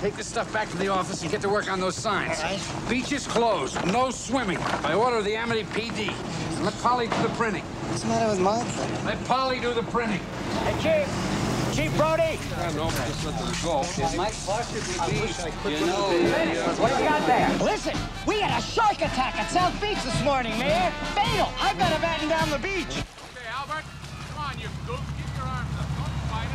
Take 0.01 0.15
this 0.15 0.29
stuff 0.29 0.53
back 0.53 0.71
to 0.71 0.77
the 0.77 0.87
office 0.87 1.23
and 1.23 1.31
get 1.31 1.41
to 1.41 1.49
work 1.49 1.69
on 1.69 1.81
those 1.81 1.97
signs. 1.97 2.39
All 2.39 2.45
right. 2.45 2.89
Beach 2.89 3.11
is 3.11 3.27
closed. 3.27 3.85
No 3.87 4.11
swimming. 4.11 4.59
By 4.81 4.95
order 4.95 5.17
of 5.17 5.25
the 5.25 5.35
Amity 5.35 5.65
PD. 5.65 6.13
And 6.55 6.65
let 6.65 6.79
Polly 6.83 7.09
do 7.09 7.23
the 7.23 7.31
printing. 7.31 7.65
What's 7.65 8.03
the 8.03 8.09
matter 8.09 8.29
with 8.29 8.39
my 8.39 8.63
Let 9.05 9.25
Polly 9.25 9.59
do 9.59 9.75
the 9.75 9.83
printing. 9.83 10.21
Hey, 10.63 11.05
Chief. 11.05 11.36
Chief 11.77 11.95
Brody. 11.99 12.39
Mike 14.17 14.33
possibly 14.47 14.81
be, 15.13 15.17
you 15.79 15.85
know, 15.87 16.09
What 16.81 16.89
do 16.89 16.97
you 16.97 17.09
got 17.09 17.27
there? 17.27 17.51
Listen, 17.59 17.95
we 18.27 18.41
had 18.41 18.59
a 18.59 18.63
shark 18.65 18.97
attack 18.97 19.37
at 19.39 19.51
South 19.51 19.79
Beach 19.79 20.03
this 20.03 20.23
morning, 20.25 20.59
Mayor. 20.59 20.91
Fatal. 21.15 21.53
I 21.61 21.75
better 21.75 22.01
batten 22.01 22.31
down 22.31 22.49
the 22.49 22.59
beach. 22.59 22.97
Okay, 22.97 23.47
Albert. 23.53 23.85
Come 24.33 24.41
on, 24.41 24.59
you 24.59 24.69
goof. 24.89 25.01
Keep 25.21 25.37
your 25.37 25.45
arms 25.45 25.77
up. 25.77 25.85
Don't 26.01 26.17
fight 26.33 26.49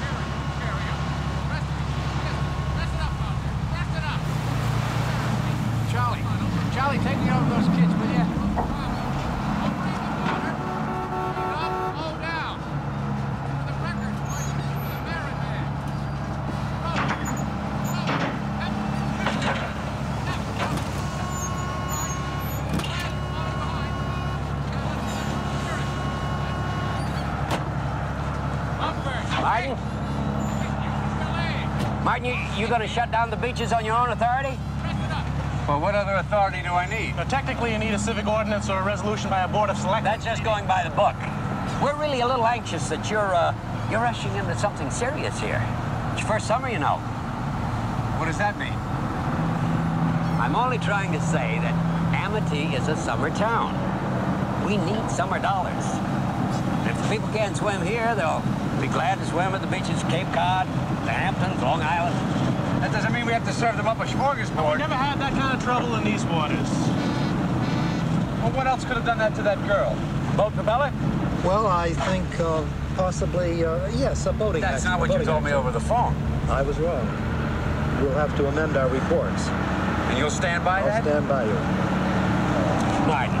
carry. 0.00 0.24
Carry. 0.64 0.80
Rest 1.52 1.68
Rest 2.80 2.94
it 2.96 3.04
up. 3.04 3.12
Rest 3.76 3.92
it 4.00 4.04
up. 4.08 4.20
Charlie. 5.92 6.24
Charlie, 6.72 7.00
take 7.04 7.20
me 7.20 7.28
over 7.28 7.52
those 7.52 7.68
kids, 7.76 7.92
will 8.00 8.12
you? 8.16 8.24
Don't 8.24 9.76
breathe 9.76 10.00
the 10.08 10.12
water. 10.24 10.56
Breathe 10.56 11.52
up. 11.52 11.72
Slow 11.92 12.16
down. 12.24 12.56
For 12.64 13.72
the 13.76 13.80
record, 13.84 14.16
boys. 14.24 14.48
For 14.48 14.88
the 14.88 15.00
merit 15.04 15.36
badge. 15.42 15.74
Go. 16.78 16.92
Go. 17.18 17.32
Up. 17.98 17.98
Up. 17.98 18.12
Up. 18.62 18.78
Right. 21.98 22.16
Left. 22.88 23.12
Follow 23.32 23.56
behind. 23.58 23.92
Up 28.80 28.94
first. 29.04 29.30
Martin? 29.42 29.74
Delay. 31.18 31.56
Martin, 32.08 32.24
you, 32.24 32.36
you 32.56 32.66
gonna 32.66 32.88
shut 32.88 33.12
down 33.12 33.28
the 33.28 33.36
beaches 33.36 33.70
on 33.70 33.84
your 33.84 33.94
own 33.94 34.08
authority? 34.08 34.56
Rest 34.82 34.96
it 35.04 35.12
up. 35.12 35.68
Well, 35.68 35.78
what 35.78 35.94
other 35.94 36.14
authority 36.14 36.62
do 36.62 36.70
I 36.70 36.88
need? 36.88 37.14
Now, 37.16 37.24
technically, 37.24 37.70
you 37.70 37.78
need 37.78 37.92
a 37.92 37.98
civic 37.98 38.26
ordinance 38.26 38.70
or 38.70 38.80
a 38.80 38.82
resolution 38.82 39.28
by 39.28 39.42
a 39.42 39.48
board 39.48 39.68
of 39.68 39.76
selectmen. 39.76 40.04
That's 40.04 40.24
just 40.24 40.42
going 40.42 40.66
by 40.66 40.82
the 40.82 40.96
book. 40.96 41.14
We're 41.84 42.00
really 42.00 42.22
a 42.22 42.26
little 42.26 42.46
anxious 42.46 42.88
that 42.88 43.10
you're, 43.10 43.34
uh, 43.34 43.52
you're 43.90 44.00
rushing 44.00 44.34
into 44.36 44.56
something 44.58 44.90
serious 44.90 45.38
here. 45.38 45.62
It's 46.12 46.22
your 46.22 46.30
first 46.30 46.46
summer, 46.46 46.70
you 46.70 46.78
know. 46.78 46.96
What 48.16 48.24
does 48.24 48.38
that 48.38 48.56
mean? 48.56 48.72
I'm 50.40 50.56
only 50.56 50.78
trying 50.78 51.12
to 51.12 51.20
say 51.20 51.60
that 51.60 51.76
Amity 52.16 52.74
is 52.74 52.88
a 52.88 52.96
summer 52.96 53.28
town. 53.28 53.76
We 54.64 54.78
need 54.78 55.10
summer 55.10 55.38
dollars. 55.38 55.84
If 56.88 56.96
the 57.02 57.08
people 57.10 57.28
can't 57.36 57.54
swim 57.54 57.82
here, 57.82 58.14
they'll 58.14 58.40
be 58.80 58.88
glad 58.88 59.18
to 59.18 59.26
swim 59.26 59.54
at 59.54 59.60
the 59.60 59.66
beaches 59.66 60.02
of 60.02 60.08
Cape 60.08 60.32
Cod, 60.32 60.66
the 61.08 61.14
Hamptons, 61.14 61.62
Long 61.62 61.80
Island. 61.80 62.14
That 62.82 62.92
doesn't 62.92 63.12
mean 63.14 63.24
we 63.24 63.32
have 63.32 63.46
to 63.46 63.52
serve 63.52 63.78
them 63.78 63.88
up 63.88 63.98
a 63.98 64.04
smorgasbord. 64.04 64.36
We 64.36 64.44
smorgasbord. 64.44 64.78
never 64.78 64.94
had 64.94 65.18
that 65.20 65.32
kind 65.32 65.56
of 65.56 65.64
trouble 65.64 65.94
in 65.94 66.04
these 66.04 66.22
waters. 66.26 66.68
Well, 68.44 68.52
what 68.52 68.66
else 68.66 68.84
could 68.84 68.96
have 68.98 69.06
done 69.06 69.16
that 69.16 69.34
to 69.36 69.42
that 69.42 69.56
girl? 69.66 69.96
Boat 70.36 70.52
propeller? 70.52 70.92
Well, 71.44 71.66
I 71.66 71.94
think 71.94 72.28
uh, 72.40 72.62
possibly, 72.94 73.64
uh, 73.64 73.88
yes, 73.96 74.26
a 74.26 74.32
boating 74.34 74.60
That's 74.60 74.84
accident. 74.84 74.92
not 74.92 75.00
what 75.00 75.08
you 75.08 75.14
boating 75.14 75.28
told 75.28 75.44
me 75.44 75.52
over 75.52 75.70
the 75.70 75.80
phone. 75.80 76.14
I 76.50 76.60
was 76.60 76.78
wrong. 76.78 77.06
We'll 78.02 78.12
have 78.12 78.36
to 78.36 78.46
amend 78.46 78.76
our 78.76 78.88
reports. 78.88 79.48
And 79.48 80.18
you'll 80.18 80.30
stand 80.30 80.62
by 80.62 80.82
that? 80.82 81.04
I'll 81.04 81.10
stand 81.10 81.28
by 81.28 81.44
you. 81.44 81.58
Martin. 83.08 83.34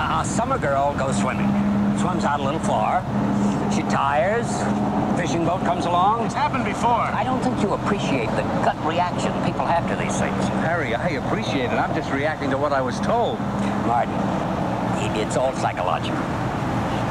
A 0.00 0.22
a 0.22 0.24
summer 0.24 0.58
girl 0.58 0.94
goes 0.94 1.18
swimming. 1.20 1.50
Swims 1.98 2.24
out 2.24 2.40
a 2.40 2.42
little 2.42 2.60
far. 2.60 3.02
She 3.74 3.82
tires. 3.82 4.48
Fishing 5.16 5.44
boat 5.44 5.60
comes 5.60 5.86
along. 5.86 6.24
It's 6.24 6.34
happened 6.34 6.64
before. 6.64 6.90
I 6.90 7.22
don't 7.24 7.40
think 7.42 7.60
you 7.62 7.74
appreciate 7.74 8.30
the 8.30 8.42
gut 8.64 8.76
reaction 8.84 9.32
people 9.44 9.66
have 9.66 9.88
to 9.88 9.96
these 9.96 10.18
things. 10.18 10.48
Harry, 10.64 10.94
I 10.94 11.10
appreciate 11.10 11.66
it. 11.66 11.78
I'm 11.78 11.94
just 11.94 12.10
reacting 12.10 12.50
to 12.50 12.58
what 12.58 12.72
I 12.72 12.80
was 12.80 12.98
told. 13.00 13.38
Martin, 13.86 14.14
it's 15.16 15.36
all 15.36 15.54
psychological. 15.56 16.18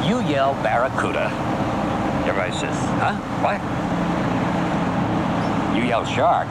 You 0.07 0.21
yell 0.27 0.53
barracuda. 0.63 1.29
Everybody 2.27 2.51
says, 2.53 2.75
huh? 2.99 3.15
What? 3.41 3.61
You 5.77 5.83
yell 5.87 6.05
shark. 6.05 6.47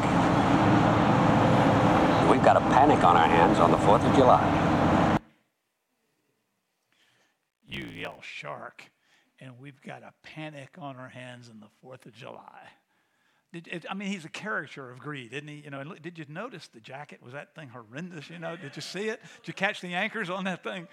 We've 2.31 2.45
got 2.45 2.57
a 2.57 2.61
panic 2.61 3.03
on 3.03 3.17
our 3.17 3.27
hands 3.27 3.59
on 3.59 3.71
the 3.71 3.77
4th 3.79 4.09
of 4.09 4.15
July. 4.15 5.19
You 7.69 7.85
yell 7.87 8.21
shark, 8.23 8.91
and 9.41 9.59
we've 9.59 9.81
got 9.83 10.03
a 10.03 10.13
panic 10.23 10.77
on 10.79 10.97
our 10.97 11.09
hands 11.09 11.49
on 11.49 11.61
the 11.61 11.87
4th 11.87 12.07
of 12.07 12.13
July. 12.13 12.69
Did, 13.53 13.69
it, 13.69 13.87
I 13.91 13.95
mean, 13.95 14.09
he's 14.09 14.25
a 14.25 14.31
caricature 14.31 14.91
of 14.91 14.99
greed, 14.99 15.33
isn't 15.33 15.49
he? 15.49 15.63
You 15.65 15.71
know, 15.71 15.83
did 16.01 16.19
you 16.19 16.25
notice 16.29 16.69
the 16.69 16.81
jacket? 16.81 17.21
Was 17.23 17.33
that 17.33 17.55
thing 17.55 17.69
horrendous? 17.69 18.31
You 18.31 18.39
know, 18.39 18.57
did 18.57 18.77
you 18.77 18.83
see 18.83 19.09
it? 19.09 19.21
Did 19.41 19.49
you 19.49 19.55
catch 19.55 19.81
the 19.81 19.95
anchors 19.95 20.31
on 20.31 20.45
that 20.45 20.63
thing? 20.63 20.87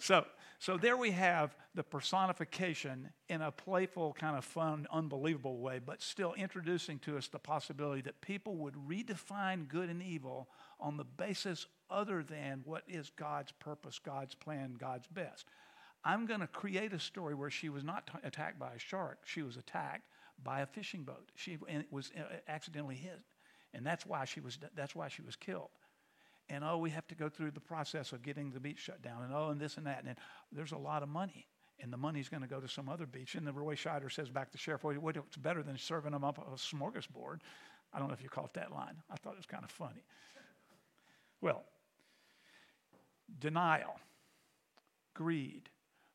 So, 0.00 0.24
so 0.58 0.76
there 0.76 0.96
we 0.96 1.12
have 1.12 1.54
the 1.74 1.84
personification 1.84 3.10
in 3.28 3.42
a 3.42 3.52
playful, 3.52 4.12
kind 4.14 4.36
of 4.36 4.44
fun, 4.44 4.88
unbelievable 4.90 5.58
way, 5.58 5.78
but 5.78 6.02
still 6.02 6.34
introducing 6.34 6.98
to 7.00 7.16
us 7.16 7.28
the 7.28 7.38
possibility 7.38 8.02
that 8.02 8.20
people 8.20 8.56
would 8.56 8.74
redefine 8.74 9.68
good 9.68 9.88
and 9.88 10.02
evil 10.02 10.48
on 10.80 10.96
the 10.96 11.04
basis 11.04 11.66
other 11.90 12.22
than 12.22 12.62
what 12.64 12.82
is 12.88 13.10
God's 13.16 13.52
purpose, 13.52 14.00
God's 14.04 14.34
plan, 14.34 14.76
God's 14.78 15.06
best. 15.06 15.46
I'm 16.04 16.26
going 16.26 16.40
to 16.40 16.46
create 16.46 16.92
a 16.92 16.98
story 16.98 17.34
where 17.34 17.50
she 17.50 17.68
was 17.68 17.84
not 17.84 18.06
t- 18.06 18.26
attacked 18.26 18.58
by 18.58 18.72
a 18.74 18.78
shark. 18.78 19.18
She 19.24 19.42
was 19.42 19.56
attacked 19.56 20.08
by 20.42 20.60
a 20.60 20.66
fishing 20.66 21.04
boat. 21.04 21.30
She 21.34 21.58
was 21.90 22.10
uh, 22.16 22.36
accidentally 22.48 22.94
hit, 22.94 23.20
and 23.74 23.84
that's 23.84 24.06
why 24.06 24.24
she 24.24 24.40
was 24.40 24.58
that's 24.74 24.94
why 24.94 25.08
she 25.08 25.22
was 25.22 25.36
killed. 25.36 25.68
And 26.48 26.64
oh, 26.64 26.78
we 26.78 26.90
have 26.90 27.06
to 27.08 27.14
go 27.14 27.28
through 27.28 27.52
the 27.52 27.60
process 27.60 28.12
of 28.12 28.22
getting 28.22 28.50
the 28.50 28.60
beach 28.60 28.78
shut 28.78 29.02
down, 29.02 29.22
and 29.22 29.32
oh, 29.34 29.50
and 29.50 29.60
this 29.60 29.76
and 29.76 29.86
that, 29.86 30.04
and 30.04 30.16
there's 30.50 30.72
a 30.72 30.78
lot 30.78 31.02
of 31.02 31.08
money, 31.08 31.46
and 31.78 31.92
the 31.92 31.96
money's 31.96 32.28
going 32.28 32.42
to 32.42 32.48
go 32.48 32.60
to 32.60 32.68
some 32.68 32.88
other 32.88 33.06
beach. 33.06 33.34
And 33.34 33.46
the 33.46 33.52
Roy 33.52 33.74
Scheider 33.74 34.10
says 34.10 34.30
back 34.30 34.46
to 34.46 34.52
the 34.52 34.58
sheriff, 34.58 34.84
well, 34.84 34.96
it's 35.14 35.36
better 35.36 35.62
than 35.62 35.76
serving 35.78 36.12
them 36.12 36.24
up 36.24 36.38
a 36.38 36.56
smorgasbord? 36.56 37.40
I 37.92 37.98
don't 37.98 38.08
know 38.08 38.14
if 38.14 38.22
you 38.22 38.28
caught 38.28 38.54
that 38.54 38.72
line. 38.72 38.96
I 39.10 39.16
thought 39.16 39.34
it 39.34 39.38
was 39.38 39.46
kind 39.46 39.64
of 39.64 39.70
funny. 39.70 40.04
Well, 41.40 41.64
denial, 43.38 43.98
greed. 45.14 45.68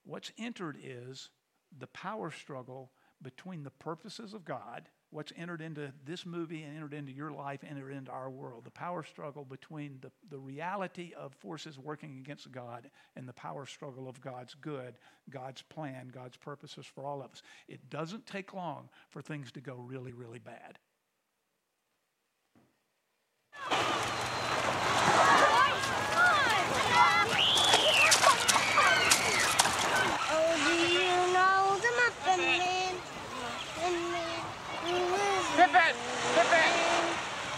What's 0.06 0.32
entered 0.38 0.78
is 0.82 1.30
the 1.78 1.88
power 1.88 2.32
struggle 2.32 2.92
between 3.22 3.64
the 3.64 3.72
purposes 3.72 4.34
of 4.34 4.46
God, 4.46 4.90
what's 5.10 5.34
entered 5.36 5.62
into 5.62 5.92
this 6.06 6.26
movie 6.26 6.62
and 6.64 6.76
entered 6.76 6.94
into 6.94 7.12
your 7.12 7.32
life, 7.32 7.64
entered 7.68 7.92
into 7.92 8.12
our 8.12 8.30
world. 8.30 8.66
The 8.66 8.72
power 8.72 9.04
struggle 9.04 9.46
between 9.46 9.98
the, 10.02 10.12
the 10.30 10.38
reality 10.38 11.14
of 11.18 11.34
forces 11.34 11.80
working 11.80 12.18
against 12.20 12.52
God 12.52 12.90
and 13.16 13.28
the 13.28 13.34
power 13.34 13.66
struggle 13.66 14.08
of 14.08 14.22
God's 14.22 14.54
good, 14.54 14.98
God's 15.30 15.64
plan, 15.64 16.12
God's 16.14 16.38
purposes 16.38 16.86
for 16.86 17.04
all 17.06 17.22
of 17.22 17.32
us. 17.32 17.42
It 17.68 17.90
doesn't 17.90 18.26
take 18.26 18.54
long 18.54 18.90
for 19.10 19.22
things 19.22 19.52
to 19.54 19.62
go 19.62 19.76
really, 19.76 20.14
really 20.14 20.40
bad. 20.40 20.78
Oh, 30.38 30.56
do 30.68 30.74
you 30.94 31.16
know 31.34 31.78
the 31.82 31.92
Muffin 31.96 32.42
Man? 32.42 32.96
Muffin 33.76 33.96
Man. 34.04 34.36
Pippet! 36.46 36.74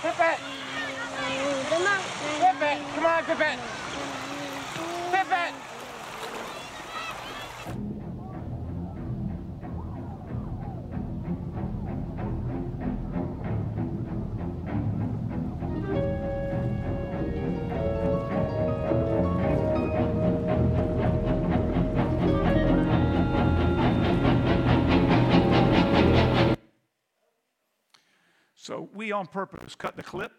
The 0.01 0.11
Come 1.69 1.87
on, 1.87 2.01
Pippet! 2.39 2.79
Pippet! 3.25 3.86
So 28.67 28.89
we 28.93 29.13
on 29.13 29.27
purpose 29.27 29.75
cut 29.75 29.95
the 29.95 30.03
clip. 30.03 30.33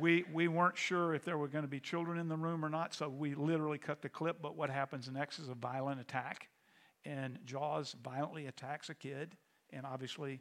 we, 0.00 0.24
we 0.32 0.48
weren't 0.48 0.78
sure 0.78 1.12
if 1.12 1.22
there 1.22 1.36
were 1.36 1.48
going 1.48 1.64
to 1.64 1.68
be 1.68 1.80
children 1.80 2.18
in 2.18 2.30
the 2.30 2.36
room 2.36 2.64
or 2.64 2.70
not, 2.70 2.94
so 2.94 3.10
we 3.10 3.34
literally 3.34 3.76
cut 3.76 4.00
the 4.00 4.08
clip. 4.08 4.38
But 4.40 4.56
what 4.56 4.70
happens 4.70 5.10
next 5.10 5.38
is 5.38 5.50
a 5.50 5.54
violent 5.54 6.00
attack. 6.00 6.48
And 7.04 7.38
Jaws 7.44 7.94
violently 8.02 8.46
attacks 8.46 8.88
a 8.88 8.94
kid, 8.94 9.36
and 9.70 9.84
obviously 9.84 10.40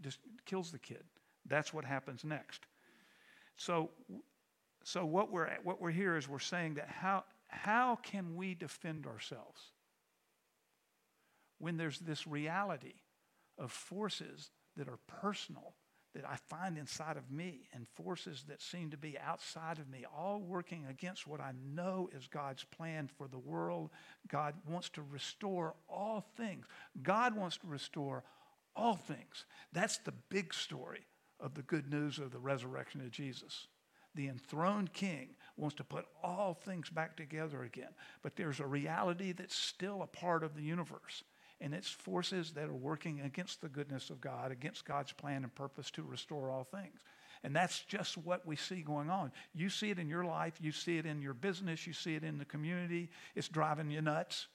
just 0.00 0.20
kills 0.44 0.70
the 0.70 0.78
kid. 0.78 1.02
That's 1.46 1.74
what 1.74 1.84
happens 1.84 2.24
next. 2.24 2.66
So, 3.56 3.90
so 4.84 5.04
what 5.04 5.32
we're 5.32 5.48
what 5.64 5.80
we're 5.80 5.90
here 5.90 6.16
is 6.16 6.28
we're 6.28 6.38
saying 6.38 6.74
that 6.74 6.88
how 6.88 7.24
how 7.48 7.96
can 8.04 8.36
we 8.36 8.54
defend 8.54 9.04
ourselves 9.04 9.72
when 11.58 11.76
there's 11.76 11.98
this 11.98 12.24
reality 12.24 12.94
of 13.58 13.72
forces 13.72 14.50
that 14.76 14.88
are 14.88 14.98
personal 15.06 15.74
that 16.16 16.24
I 16.26 16.36
find 16.48 16.78
inside 16.78 17.18
of 17.18 17.30
me 17.30 17.68
and 17.74 17.86
forces 17.88 18.44
that 18.48 18.62
seem 18.62 18.90
to 18.90 18.96
be 18.96 19.18
outside 19.18 19.78
of 19.78 19.88
me, 19.90 20.06
all 20.16 20.40
working 20.40 20.86
against 20.88 21.26
what 21.26 21.40
I 21.40 21.52
know 21.74 22.08
is 22.16 22.26
God's 22.26 22.64
plan 22.64 23.10
for 23.18 23.28
the 23.28 23.38
world. 23.38 23.90
God 24.26 24.54
wants 24.66 24.88
to 24.90 25.02
restore 25.02 25.74
all 25.90 26.24
things. 26.36 26.64
God 27.02 27.36
wants 27.36 27.58
to 27.58 27.66
restore 27.66 28.24
all 28.74 28.96
things. 28.96 29.44
That's 29.72 29.98
the 29.98 30.14
big 30.30 30.54
story 30.54 31.06
of 31.38 31.54
the 31.54 31.62
good 31.62 31.90
news 31.90 32.18
of 32.18 32.30
the 32.32 32.38
resurrection 32.38 33.02
of 33.02 33.10
Jesus. 33.10 33.66
The 34.14 34.28
enthroned 34.28 34.94
king 34.94 35.36
wants 35.58 35.76
to 35.76 35.84
put 35.84 36.06
all 36.22 36.54
things 36.54 36.88
back 36.88 37.18
together 37.18 37.62
again. 37.62 37.90
But 38.22 38.36
there's 38.36 38.60
a 38.60 38.66
reality 38.66 39.32
that's 39.32 39.54
still 39.54 40.00
a 40.00 40.06
part 40.06 40.42
of 40.42 40.56
the 40.56 40.62
universe 40.62 41.24
and 41.60 41.74
it's 41.74 41.88
forces 41.88 42.52
that 42.52 42.68
are 42.68 42.74
working 42.74 43.20
against 43.20 43.60
the 43.60 43.68
goodness 43.68 44.10
of 44.10 44.20
God, 44.20 44.52
against 44.52 44.84
God's 44.84 45.12
plan 45.12 45.42
and 45.42 45.54
purpose 45.54 45.90
to 45.92 46.02
restore 46.02 46.50
all 46.50 46.64
things. 46.64 47.00
And 47.42 47.54
that's 47.54 47.80
just 47.80 48.18
what 48.18 48.46
we 48.46 48.56
see 48.56 48.82
going 48.82 49.10
on. 49.10 49.32
You 49.54 49.68
see 49.68 49.90
it 49.90 49.98
in 49.98 50.08
your 50.08 50.24
life, 50.24 50.54
you 50.60 50.72
see 50.72 50.98
it 50.98 51.06
in 51.06 51.22
your 51.22 51.34
business, 51.34 51.86
you 51.86 51.92
see 51.92 52.14
it 52.14 52.24
in 52.24 52.38
the 52.38 52.44
community. 52.44 53.10
It's 53.34 53.48
driving 53.48 53.90
you 53.90 54.02
nuts. 54.02 54.48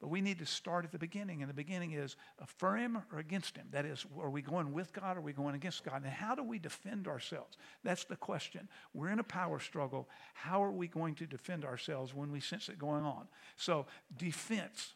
But 0.00 0.08
we 0.08 0.20
need 0.20 0.38
to 0.38 0.46
start 0.46 0.84
at 0.84 0.92
the 0.92 0.98
beginning, 0.98 1.42
and 1.42 1.50
the 1.50 1.54
beginning 1.54 1.90
is 1.90 2.14
for 2.46 2.76
him 2.76 3.02
or 3.12 3.18
against 3.18 3.56
him. 3.56 3.66
That 3.72 3.84
is, 3.84 4.06
are 4.16 4.30
we 4.30 4.42
going 4.42 4.72
with 4.72 4.92
God 4.92 5.16
or 5.16 5.18
are 5.18 5.22
we 5.22 5.32
going 5.32 5.56
against 5.56 5.82
God? 5.82 6.04
And 6.04 6.12
how 6.12 6.36
do 6.36 6.44
we 6.44 6.60
defend 6.60 7.08
ourselves? 7.08 7.56
That's 7.82 8.04
the 8.04 8.14
question. 8.14 8.68
We're 8.94 9.08
in 9.08 9.18
a 9.18 9.24
power 9.24 9.58
struggle. 9.58 10.08
How 10.34 10.62
are 10.62 10.70
we 10.70 10.86
going 10.86 11.16
to 11.16 11.26
defend 11.26 11.64
ourselves 11.64 12.14
when 12.14 12.30
we 12.30 12.38
sense 12.38 12.68
it 12.68 12.78
going 12.78 13.04
on? 13.04 13.26
So, 13.56 13.86
defense 14.16 14.94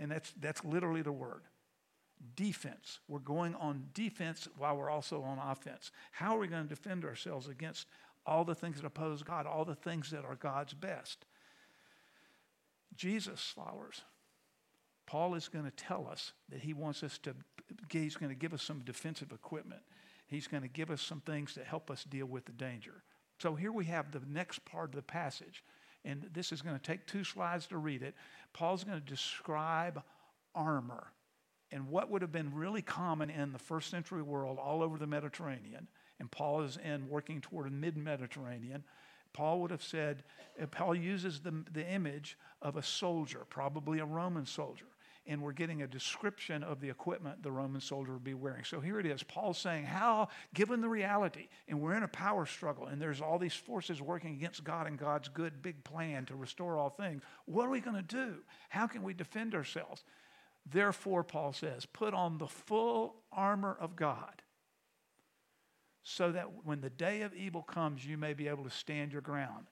and 0.00 0.10
that's, 0.10 0.32
that's 0.40 0.64
literally 0.64 1.02
the 1.02 1.12
word 1.12 1.42
defense. 2.36 3.00
We're 3.08 3.18
going 3.18 3.54
on 3.54 3.86
defense 3.94 4.48
while 4.58 4.76
we're 4.76 4.90
also 4.90 5.22
on 5.22 5.38
offense. 5.38 5.90
How 6.12 6.36
are 6.36 6.40
we 6.40 6.48
going 6.48 6.64
to 6.64 6.68
defend 6.68 7.04
ourselves 7.04 7.48
against 7.48 7.86
all 8.26 8.44
the 8.44 8.54
things 8.54 8.76
that 8.76 8.86
oppose 8.86 9.22
God, 9.22 9.46
all 9.46 9.64
the 9.64 9.74
things 9.74 10.10
that 10.10 10.24
are 10.24 10.34
God's 10.34 10.74
best? 10.74 11.24
Jesus 12.94 13.40
followers. 13.54 14.02
Paul 15.06 15.34
is 15.34 15.48
going 15.48 15.64
to 15.64 15.70
tell 15.70 16.06
us 16.06 16.32
that 16.50 16.60
he 16.60 16.74
wants 16.74 17.02
us 17.02 17.18
to, 17.18 17.34
he's 17.90 18.16
going 18.16 18.30
to 18.30 18.36
give 18.36 18.52
us 18.52 18.62
some 18.62 18.80
defensive 18.80 19.32
equipment. 19.32 19.80
He's 20.26 20.46
going 20.46 20.62
to 20.62 20.68
give 20.68 20.90
us 20.90 21.02
some 21.02 21.20
things 21.20 21.54
to 21.54 21.64
help 21.64 21.90
us 21.90 22.04
deal 22.04 22.26
with 22.26 22.44
the 22.44 22.52
danger. 22.52 23.02
So 23.38 23.54
here 23.54 23.72
we 23.72 23.86
have 23.86 24.12
the 24.12 24.20
next 24.28 24.64
part 24.64 24.90
of 24.90 24.94
the 24.94 25.02
passage 25.02 25.64
and 26.04 26.28
this 26.32 26.52
is 26.52 26.62
going 26.62 26.76
to 26.76 26.82
take 26.82 27.06
two 27.06 27.24
slides 27.24 27.66
to 27.68 27.78
read 27.78 28.02
it. 28.02 28.14
Paul's 28.52 28.84
going 28.84 29.00
to 29.00 29.04
describe 29.06 30.02
armor 30.54 31.12
and 31.72 31.88
what 31.88 32.10
would 32.10 32.22
have 32.22 32.32
been 32.32 32.52
really 32.54 32.82
common 32.82 33.30
in 33.30 33.52
the 33.52 33.58
first 33.58 33.90
century 33.90 34.22
world 34.22 34.58
all 34.58 34.82
over 34.82 34.98
the 34.98 35.06
Mediterranean. 35.06 35.86
And 36.18 36.30
Paul 36.30 36.62
is 36.62 36.76
in 36.76 37.08
working 37.08 37.40
toward 37.40 37.66
a 37.66 37.70
mid 37.70 37.96
Mediterranean. 37.96 38.84
Paul 39.32 39.60
would 39.60 39.70
have 39.70 39.82
said, 39.82 40.24
Paul 40.72 40.94
uses 40.94 41.40
the, 41.40 41.64
the 41.72 41.88
image 41.88 42.36
of 42.60 42.76
a 42.76 42.82
soldier, 42.82 43.46
probably 43.48 44.00
a 44.00 44.04
Roman 44.04 44.44
soldier 44.44 44.86
and 45.30 45.40
we're 45.40 45.52
getting 45.52 45.82
a 45.82 45.86
description 45.86 46.64
of 46.64 46.80
the 46.80 46.90
equipment 46.90 47.40
the 47.40 47.52
Roman 47.52 47.80
soldier 47.80 48.14
would 48.14 48.24
be 48.24 48.34
wearing. 48.34 48.64
So 48.64 48.80
here 48.80 48.98
it 48.98 49.06
is. 49.06 49.22
Paul's 49.22 49.58
saying, 49.58 49.84
How, 49.84 50.28
given 50.54 50.80
the 50.80 50.88
reality, 50.88 51.46
and 51.68 51.80
we're 51.80 51.94
in 51.94 52.02
a 52.02 52.08
power 52.08 52.46
struggle, 52.46 52.86
and 52.86 53.00
there's 53.00 53.20
all 53.20 53.38
these 53.38 53.54
forces 53.54 54.02
working 54.02 54.34
against 54.34 54.64
God 54.64 54.88
and 54.88 54.98
God's 54.98 55.28
good 55.28 55.62
big 55.62 55.84
plan 55.84 56.26
to 56.26 56.34
restore 56.34 56.76
all 56.76 56.90
things, 56.90 57.22
what 57.46 57.64
are 57.64 57.70
we 57.70 57.80
going 57.80 57.94
to 57.94 58.02
do? 58.02 58.38
How 58.70 58.88
can 58.88 59.04
we 59.04 59.14
defend 59.14 59.54
ourselves? 59.54 60.02
Therefore, 60.68 61.22
Paul 61.22 61.52
says, 61.52 61.86
put 61.86 62.12
on 62.12 62.38
the 62.38 62.48
full 62.48 63.14
armor 63.32 63.76
of 63.80 63.94
God 63.94 64.42
so 66.02 66.32
that 66.32 66.64
when 66.64 66.80
the 66.80 66.90
day 66.90 67.22
of 67.22 67.32
evil 67.34 67.62
comes, 67.62 68.04
you 68.04 68.18
may 68.18 68.34
be 68.34 68.48
able 68.48 68.64
to 68.64 68.70
stand 68.70 69.12
your 69.12 69.22
ground. 69.22 69.66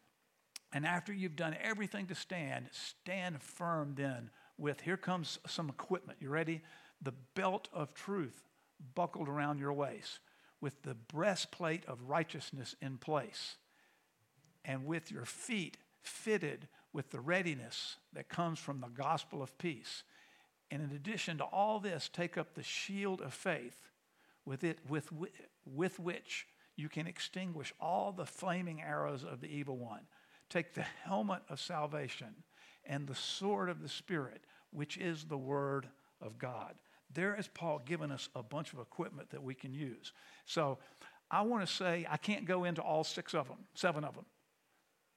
And 0.73 0.87
after 0.87 1.13
you've 1.13 1.35
done 1.35 1.57
everything 1.61 2.07
to 2.07 2.15
stand, 2.15 2.69
stand 2.71 3.43
firm 3.43 3.95
then 3.97 4.31
with 4.59 4.81
here 4.81 4.97
comes 4.97 5.39
some 5.47 5.69
equipment. 5.69 6.19
You 6.21 6.31
ready? 6.31 6.63
The 7.01 7.15
belt 7.35 7.69
of 7.73 7.95
truth 7.95 8.43
buckled 8.95 9.29
around 9.29 9.59
your 9.59 9.73
waist, 9.73 10.19
with 10.61 10.83
the 10.83 10.95
breastplate 10.95 11.85
of 11.87 12.09
righteousness 12.09 12.75
in 12.83 12.99
place, 12.99 13.57
and 14.65 14.85
with 14.85 15.11
your 15.11 15.25
feet 15.25 15.77
fitted 16.03 16.69
with 16.93 17.11
the 17.11 17.21
readiness 17.21 17.97
that 18.13 18.29
comes 18.29 18.59
from 18.59 18.81
the 18.81 18.89
gospel 18.89 19.43
of 19.43 19.57
peace. 19.59 20.03
And 20.71 20.83
in 20.83 20.91
addition 20.91 21.39
to 21.39 21.45
all 21.45 21.81
this, 21.81 22.11
take 22.13 22.37
up 22.37 22.55
the 22.55 22.63
shield 22.63 23.21
of 23.21 23.33
faith 23.33 23.89
with, 24.45 24.65
it, 24.65 24.79
with, 24.89 25.11
with 25.65 26.01
which 26.01 26.47
you 26.77 26.89
can 26.89 27.07
extinguish 27.07 27.73
all 27.81 28.13
the 28.13 28.27
flaming 28.27 28.81
arrows 28.81 29.25
of 29.25 29.41
the 29.41 29.49
evil 29.49 29.77
one. 29.77 30.03
Take 30.49 30.75
the 30.75 30.87
helmet 31.05 31.43
of 31.49 31.61
salvation 31.61 32.35
and 32.85 33.07
the 33.07 33.15
sword 33.15 33.69
of 33.69 33.83
the 33.83 33.89
Spirit, 33.89 34.43
which 34.71 34.97
is 34.97 35.25
the 35.25 35.39
Word 35.39 35.89
of 36.21 36.39
God. 36.39 36.75
There 37.15 37.35
is 37.35 37.49
Paul 37.49 37.81
giving 37.85 38.11
us 38.11 38.29
a 38.35 38.43
bunch 38.43 38.73
of 38.73 38.81
equipment 38.81 39.31
that 39.31 39.43
we 39.43 39.55
can 39.55 39.73
use. 39.73 40.13
So 40.45 40.79
I 41.31 41.43
want 41.43 41.67
to 41.67 41.73
say, 41.73 42.07
I 42.09 42.17
can't 42.17 42.45
go 42.45 42.65
into 42.65 42.83
all 42.83 43.05
six 43.05 43.35
of 43.35 43.49
them, 43.49 43.59
seven 43.75 44.05
of 44.05 44.15
them, 44.15 44.27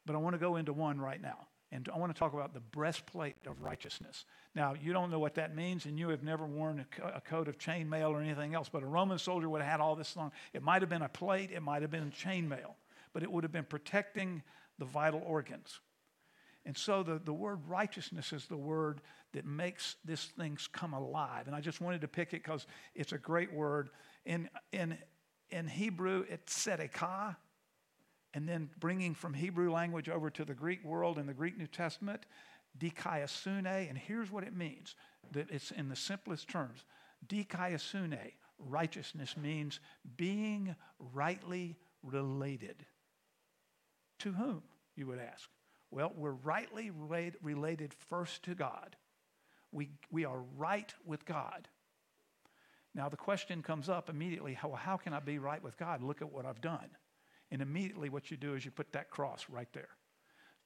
but 0.06 0.16
I 0.16 0.20
want 0.20 0.34
to 0.34 0.40
go 0.40 0.56
into 0.56 0.74
one 0.74 1.00
right 1.00 1.22
now. 1.22 1.48
And 1.74 1.88
I 1.94 1.98
want 1.98 2.14
to 2.14 2.20
talk 2.20 2.34
about 2.34 2.54
the 2.54 2.60
breastplate 2.60 3.38
of 3.48 3.62
righteousness. 3.62 4.26
Now, 4.54 4.74
you 4.74 4.92
don't 4.92 5.10
know 5.10 5.20
what 5.20 5.36
that 5.36 5.56
means, 5.56 5.86
and 5.86 5.98
you 5.98 6.10
have 6.10 6.22
never 6.22 6.46
worn 6.46 6.86
a, 7.02 7.22
coat 7.22 7.48
of 7.48 7.58
chainmail 7.58 8.10
or 8.10 8.22
anything 8.22 8.54
else, 8.54 8.68
but 8.68 8.84
a 8.84 8.86
Roman 8.86 9.18
soldier 9.18 9.48
would 9.48 9.62
have 9.62 9.72
had 9.72 9.80
all 9.80 9.96
this 9.96 10.18
long. 10.18 10.34
It 10.52 10.64
might 10.64 10.82
have 10.82 10.90
been 10.90 11.02
a 11.02 11.10
plate, 11.10 11.50
it 11.52 11.62
might 11.62 11.82
have 11.82 11.92
been 11.92 12.12
chainmail, 12.12 12.74
but 13.14 13.24
it 13.24 13.32
would 13.32 13.46
have 13.46 13.54
been 13.54 13.64
protecting 13.64 14.44
the 14.80 14.86
vital 14.86 15.24
organs. 15.26 15.80
And 16.66 16.78
so 16.78 17.04
the, 17.04 17.20
the 17.24 17.34
word 17.34 17.60
righteousness 17.68 18.34
is 18.34 18.46
the 18.46 18.58
word 18.58 19.02
that 19.34 19.46
makes 19.46 19.96
these 20.06 20.30
things 20.38 20.68
come 20.72 20.94
alive. 20.94 21.48
And 21.48 21.56
I 21.56 21.62
just 21.62 21.82
wanted 21.82 22.02
to 22.02 22.08
pick 22.08 22.30
it 22.34 22.44
because 22.44 22.68
it's 22.94 23.14
a 23.14 23.18
great 23.18 23.52
word. 23.52 23.90
In, 24.26 24.50
in, 24.72 24.98
in 25.50 25.68
Hebrew, 25.68 26.26
it's 26.30 26.66
tzedakah. 26.66 27.36
And 28.34 28.48
then 28.48 28.70
bringing 28.80 29.14
from 29.14 29.34
Hebrew 29.34 29.72
language 29.72 30.08
over 30.08 30.30
to 30.30 30.46
the 30.46 30.54
Greek 30.54 30.84
world 30.86 31.18
in 31.18 31.26
the 31.26 31.34
Greek 31.34 31.58
New 31.58 31.68
Testament, 31.68 32.26
dikaiosune. 32.78 33.90
And 33.90 33.98
here's 33.98 34.32
what 34.32 34.44
it 34.44 34.56
means 34.56 34.96
that 35.32 35.50
it's 35.50 35.72
in 35.72 35.90
the 35.90 35.96
simplest 35.96 36.48
terms. 36.48 36.86
Dikaiosune, 37.28 38.34
righteousness 38.60 39.36
means 39.36 39.80
being 40.16 40.76
rightly 41.14 41.78
related. 42.04 42.86
To 44.20 44.32
whom, 44.32 44.62
you 44.96 45.08
would 45.08 45.20
ask? 45.20 45.50
Well, 45.92 46.14
we're 46.16 46.32
rightly 46.32 46.90
related 47.42 47.94
first 47.94 48.44
to 48.44 48.56
God. 48.56 48.96
We, 49.74 49.90
we 50.10 50.26
are 50.26 50.40
right 50.58 50.94
with 51.06 51.26
God. 51.26 51.68
Now, 52.96 53.10
the 53.10 53.18
question 53.18 53.62
comes 53.62 53.90
up 53.90 54.10
immediately 54.10 54.54
how, 54.54 54.72
how 54.72 54.98
can 54.98 55.14
I 55.14 55.20
be 55.20 55.38
right 55.38 55.62
with 55.64 55.78
God? 55.78 56.02
Look 56.02 56.22
at 56.22 56.32
what 56.32 56.46
I've 56.46 56.62
done. 56.62 56.90
And 57.52 57.62
immediately, 57.62 58.10
what 58.10 58.32
you 58.32 58.38
do 58.38 58.56
is 58.56 58.64
you 58.64 58.72
put 58.72 58.94
that 58.94 59.10
cross 59.10 59.46
right 59.50 59.68
there. 59.74 59.90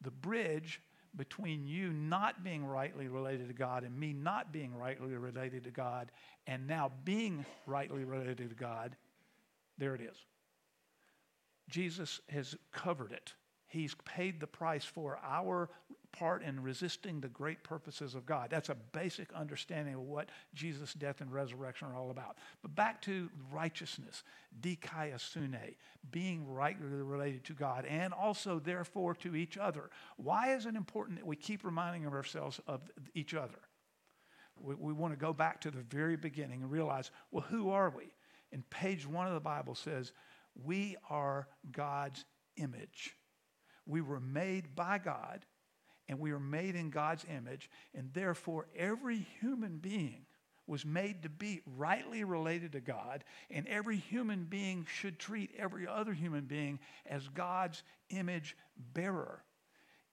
The 0.02 0.12
bridge 0.12 0.82
between 1.16 1.66
you 1.66 1.92
not 1.92 2.44
being 2.44 2.66
rightly 2.66 3.08
related 3.08 3.48
to 3.48 3.54
God 3.54 3.84
and 3.84 3.98
me 3.98 4.14
not 4.14 4.52
being 4.52 4.76
rightly 4.76 5.16
related 5.16 5.64
to 5.64 5.72
God 5.72 6.12
and 6.46 6.68
now 6.68 6.92
being 7.04 7.46
rightly 7.66 8.04
related 8.04 8.50
to 8.50 8.56
God, 8.56 8.96
there 9.78 9.96
it 9.96 10.02
is. 10.02 10.18
Jesus 11.70 12.20
has 12.30 12.56
covered 12.72 13.12
it. 13.12 13.34
He's 13.76 13.96
paid 14.06 14.40
the 14.40 14.48
price 14.48 14.86
for 14.86 15.20
our 15.22 15.70
part 16.14 16.44
in 16.44 16.64
resisting 16.64 17.20
the 17.20 17.28
great 17.28 17.62
purposes 17.62 18.16
of 18.16 18.26
God. 18.26 18.50
That's 18.50 18.70
a 18.70 18.78
basic 18.94 19.34
understanding 19.34 19.96
of 19.96 20.00
what 20.00 20.30
Jesus' 20.54 20.94
death 20.94 21.20
and 21.20 21.30
resurrection 21.30 21.90
are 21.90 21.96
all 21.98 22.10
about. 22.10 22.38
But 22.62 22.74
back 22.74 23.02
to 23.02 23.30
righteousness, 23.52 24.24
dikaiosune, 24.62 25.76
being 26.10 26.48
rightly 26.48 26.88
related 26.88 27.44
to 27.44 27.54
God, 27.54 27.86
and 27.86 28.14
also, 28.14 28.60
therefore, 28.60 29.14
to 29.16 29.36
each 29.36 29.58
other. 29.58 29.90
Why 30.16 30.56
is 30.56 30.66
it 30.66 30.76
important 30.76 31.20
that 31.20 31.28
we 31.28 31.36
keep 31.36 31.66
reminding 31.66 32.08
ourselves 32.08 32.62
of 32.68 32.80
each 33.14 33.34
other? 33.34 33.60
We, 34.58 34.76
we 34.76 34.94
want 34.94 35.14
to 35.14 35.20
go 35.20 35.34
back 35.34 35.60
to 35.62 35.72
the 35.72 35.82
very 35.82 36.16
beginning 36.16 36.62
and 36.62 36.72
realize, 36.72 37.12
well, 37.30 37.44
who 37.50 37.72
are 37.72 37.90
we? 37.90 38.14
And 38.54 38.68
page 38.70 39.06
one 39.06 39.28
of 39.28 39.34
the 39.34 39.42
Bible 39.42 39.76
says, 39.76 40.14
we 40.64 40.96
are 41.10 41.50
God's 41.74 42.24
image. 42.56 43.14
We 43.86 44.02
were 44.02 44.20
made 44.20 44.76
by 44.76 44.98
God 44.98 45.46
and 46.08 46.20
we 46.20 46.32
were 46.32 46.40
made 46.40 46.76
in 46.76 46.90
God's 46.90 47.26
image, 47.36 47.70
and 47.94 48.12
therefore 48.14 48.68
every 48.78 49.26
human 49.40 49.78
being 49.78 50.26
was 50.68 50.86
made 50.86 51.24
to 51.24 51.30
be 51.30 51.62
rightly 51.78 52.24
related 52.24 52.72
to 52.74 52.80
God, 52.82 53.24
and 53.52 53.68
every 53.68 53.98
human 53.98 54.46
being 54.46 54.86
should 54.90 55.20
treat 55.20 55.52
every 55.58 55.88
other 55.88 56.14
human 56.14 56.46
being 56.46 56.80
as 57.06 57.28
God's 57.30 57.84
image 58.10 58.58
bearer, 58.94 59.44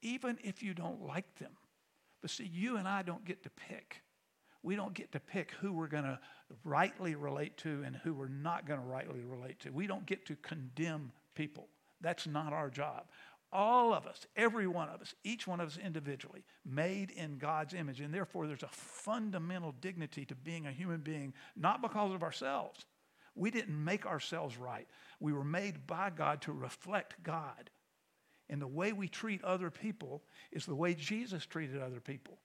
even 0.02 0.38
if 0.42 0.62
you 0.62 0.74
don't 0.74 1.02
like 1.02 1.36
them. 1.36 1.52
But 2.20 2.30
see, 2.30 2.50
you 2.52 2.76
and 2.76 2.86
I 2.86 3.02
don't 3.02 3.24
get 3.24 3.42
to 3.44 3.50
pick. 3.50 4.02
We 4.62 4.76
don't 4.76 4.94
get 4.94 5.10
to 5.12 5.20
pick 5.20 5.52
who 5.60 5.72
we're 5.72 5.88
going 5.88 6.04
to 6.04 6.20
rightly 6.64 7.16
relate 7.16 7.56
to 7.58 7.82
and 7.84 7.96
who 7.96 8.14
we're 8.14 8.28
not 8.28 8.66
going 8.66 8.78
to 8.78 8.86
rightly 8.86 9.24
relate 9.24 9.58
to. 9.60 9.70
We 9.70 9.86
don't 9.86 10.06
get 10.06 10.26
to 10.26 10.36
condemn 10.36 11.12
people. 11.34 11.68
That's 12.00 12.26
not 12.26 12.52
our 12.52 12.68
job. 12.68 13.04
All 13.52 13.92
of 13.92 14.06
us, 14.06 14.26
every 14.34 14.66
one 14.66 14.88
of 14.88 15.02
us, 15.02 15.14
each 15.24 15.46
one 15.46 15.60
of 15.60 15.68
us 15.68 15.76
individually, 15.76 16.42
made 16.64 17.10
in 17.10 17.36
God's 17.36 17.74
image. 17.74 18.00
And 18.00 18.12
therefore, 18.12 18.46
there's 18.46 18.62
a 18.62 18.68
fundamental 18.68 19.74
dignity 19.80 20.24
to 20.24 20.34
being 20.34 20.66
a 20.66 20.72
human 20.72 21.00
being, 21.00 21.34
not 21.54 21.82
because 21.82 22.14
of 22.14 22.22
ourselves. 22.22 22.86
We 23.34 23.50
didn't 23.50 23.82
make 23.82 24.06
ourselves 24.06 24.56
right. 24.56 24.88
We 25.20 25.32
were 25.32 25.44
made 25.44 25.86
by 25.86 26.10
God 26.10 26.40
to 26.42 26.52
reflect 26.52 27.22
God. 27.22 27.70
And 28.48 28.60
the 28.60 28.66
way 28.66 28.92
we 28.92 29.08
treat 29.08 29.42
other 29.44 29.70
people 29.70 30.22
is 30.50 30.66
the 30.66 30.74
way 30.74 30.94
Jesus 30.94 31.44
treated 31.44 31.80
other 31.80 32.00
people. 32.00 32.38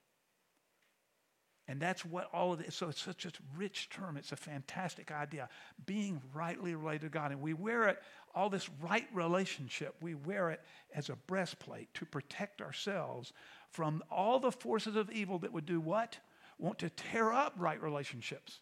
And 1.68 1.78
that's 1.78 2.02
what 2.02 2.30
all 2.32 2.54
of 2.54 2.64
this, 2.64 2.74
so 2.74 2.88
it's 2.88 3.02
such 3.02 3.26
a 3.26 3.30
rich 3.54 3.90
term. 3.90 4.16
It's 4.16 4.32
a 4.32 4.36
fantastic 4.36 5.12
idea. 5.12 5.50
Being 5.84 6.22
rightly 6.32 6.74
related 6.74 7.02
to 7.02 7.08
God. 7.10 7.30
And 7.30 7.42
we 7.42 7.52
wear 7.52 7.88
it, 7.88 7.98
all 8.34 8.48
this 8.48 8.70
right 8.80 9.06
relationship, 9.12 9.94
we 10.00 10.14
wear 10.14 10.50
it 10.50 10.62
as 10.94 11.10
a 11.10 11.16
breastplate 11.26 11.92
to 11.94 12.06
protect 12.06 12.62
ourselves 12.62 13.34
from 13.70 14.02
all 14.10 14.40
the 14.40 14.50
forces 14.50 14.96
of 14.96 15.10
evil 15.10 15.38
that 15.40 15.52
would 15.52 15.66
do 15.66 15.78
what? 15.78 16.16
Want 16.58 16.78
to 16.78 16.88
tear 16.88 17.32
up 17.32 17.52
right 17.58 17.80
relationships. 17.80 18.60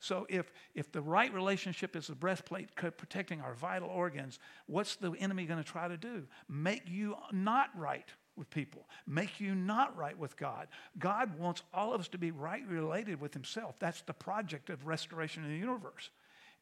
So 0.00 0.26
if, 0.30 0.50
if 0.74 0.90
the 0.90 1.02
right 1.02 1.32
relationship 1.32 1.96
is 1.96 2.06
the 2.06 2.14
breastplate 2.14 2.74
protecting 2.76 3.42
our 3.42 3.54
vital 3.54 3.88
organs, 3.88 4.38
what's 4.66 4.96
the 4.96 5.12
enemy 5.12 5.44
going 5.44 5.62
to 5.62 5.70
try 5.70 5.86
to 5.86 5.96
do? 5.98 6.24
Make 6.48 6.88
you 6.88 7.16
not 7.30 7.68
right 7.76 8.08
with 8.36 8.50
people, 8.50 8.88
make 9.06 9.40
you 9.40 9.54
not 9.54 9.96
right 9.96 10.18
with 10.18 10.36
God. 10.36 10.68
God 10.98 11.38
wants 11.38 11.62
all 11.72 11.94
of 11.94 12.00
us 12.00 12.08
to 12.08 12.18
be 12.18 12.30
right 12.30 12.66
related 12.68 13.20
with 13.20 13.32
Himself. 13.32 13.76
That's 13.78 14.02
the 14.02 14.12
project 14.12 14.70
of 14.70 14.86
restoration 14.86 15.44
in 15.44 15.50
the 15.50 15.58
universe. 15.58 16.10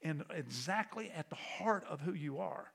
And 0.03 0.25
exactly 0.31 1.11
at 1.17 1.31
the 1.31 1.37
heart 1.37 1.85
of 1.89 2.01
who 2.01 2.13
you 2.13 2.39
are 2.39 2.73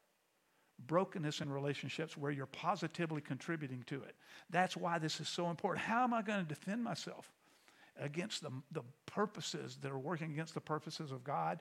brokenness 0.86 1.42
in 1.42 1.50
relationships 1.52 2.16
where 2.16 2.32
you're 2.32 2.46
positively 2.46 3.22
contributing 3.22 3.84
to 3.88 3.96
it. 4.04 4.16
That's 4.50 4.78
why 4.78 5.00
this 5.00 5.20
is 5.20 5.28
so 5.28 5.50
important. 5.50 5.86
How 5.86 6.04
am 6.04 6.14
I 6.14 6.22
going 6.22 6.40
to 6.40 6.48
defend 6.48 6.84
myself 6.84 7.32
against 8.00 8.44
the, 8.44 8.52
the 8.72 8.84
purposes 9.06 9.78
that 9.82 9.92
are 9.92 9.98
working 9.98 10.32
against 10.32 10.54
the 10.54 10.62
purposes 10.62 11.12
of 11.12 11.24
God? 11.24 11.60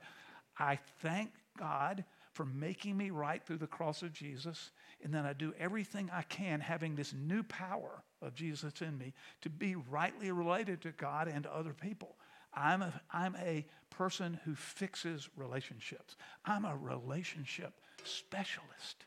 I 0.59 0.77
thank 1.01 1.31
God 1.57 2.03
for 2.37 2.45
making 2.45 2.95
me 2.95 3.09
right 3.09 3.43
through 3.43 3.57
the 3.57 3.65
cross 3.65 4.03
of 4.03 4.13
Jesus. 4.13 4.69
And 5.03 5.11
then 5.11 5.25
I 5.25 5.33
do 5.33 5.55
everything 5.57 6.11
I 6.13 6.21
can, 6.21 6.59
having 6.59 6.95
this 6.95 7.11
new 7.11 7.41
power 7.41 8.03
of 8.21 8.35
Jesus 8.35 8.79
in 8.79 8.95
me, 8.95 9.15
to 9.41 9.49
be 9.49 9.75
rightly 9.75 10.31
related 10.31 10.81
to 10.83 10.91
God 10.91 11.27
and 11.27 11.43
to 11.43 11.53
other 11.53 11.73
people. 11.73 12.15
I'm 12.53 12.83
a, 12.83 13.01
I'm 13.11 13.35
a 13.37 13.65
person 13.89 14.39
who 14.45 14.53
fixes 14.53 15.29
relationships. 15.35 16.15
I'm 16.45 16.63
a 16.65 16.75
relationship 16.75 17.73
specialist. 18.03 19.05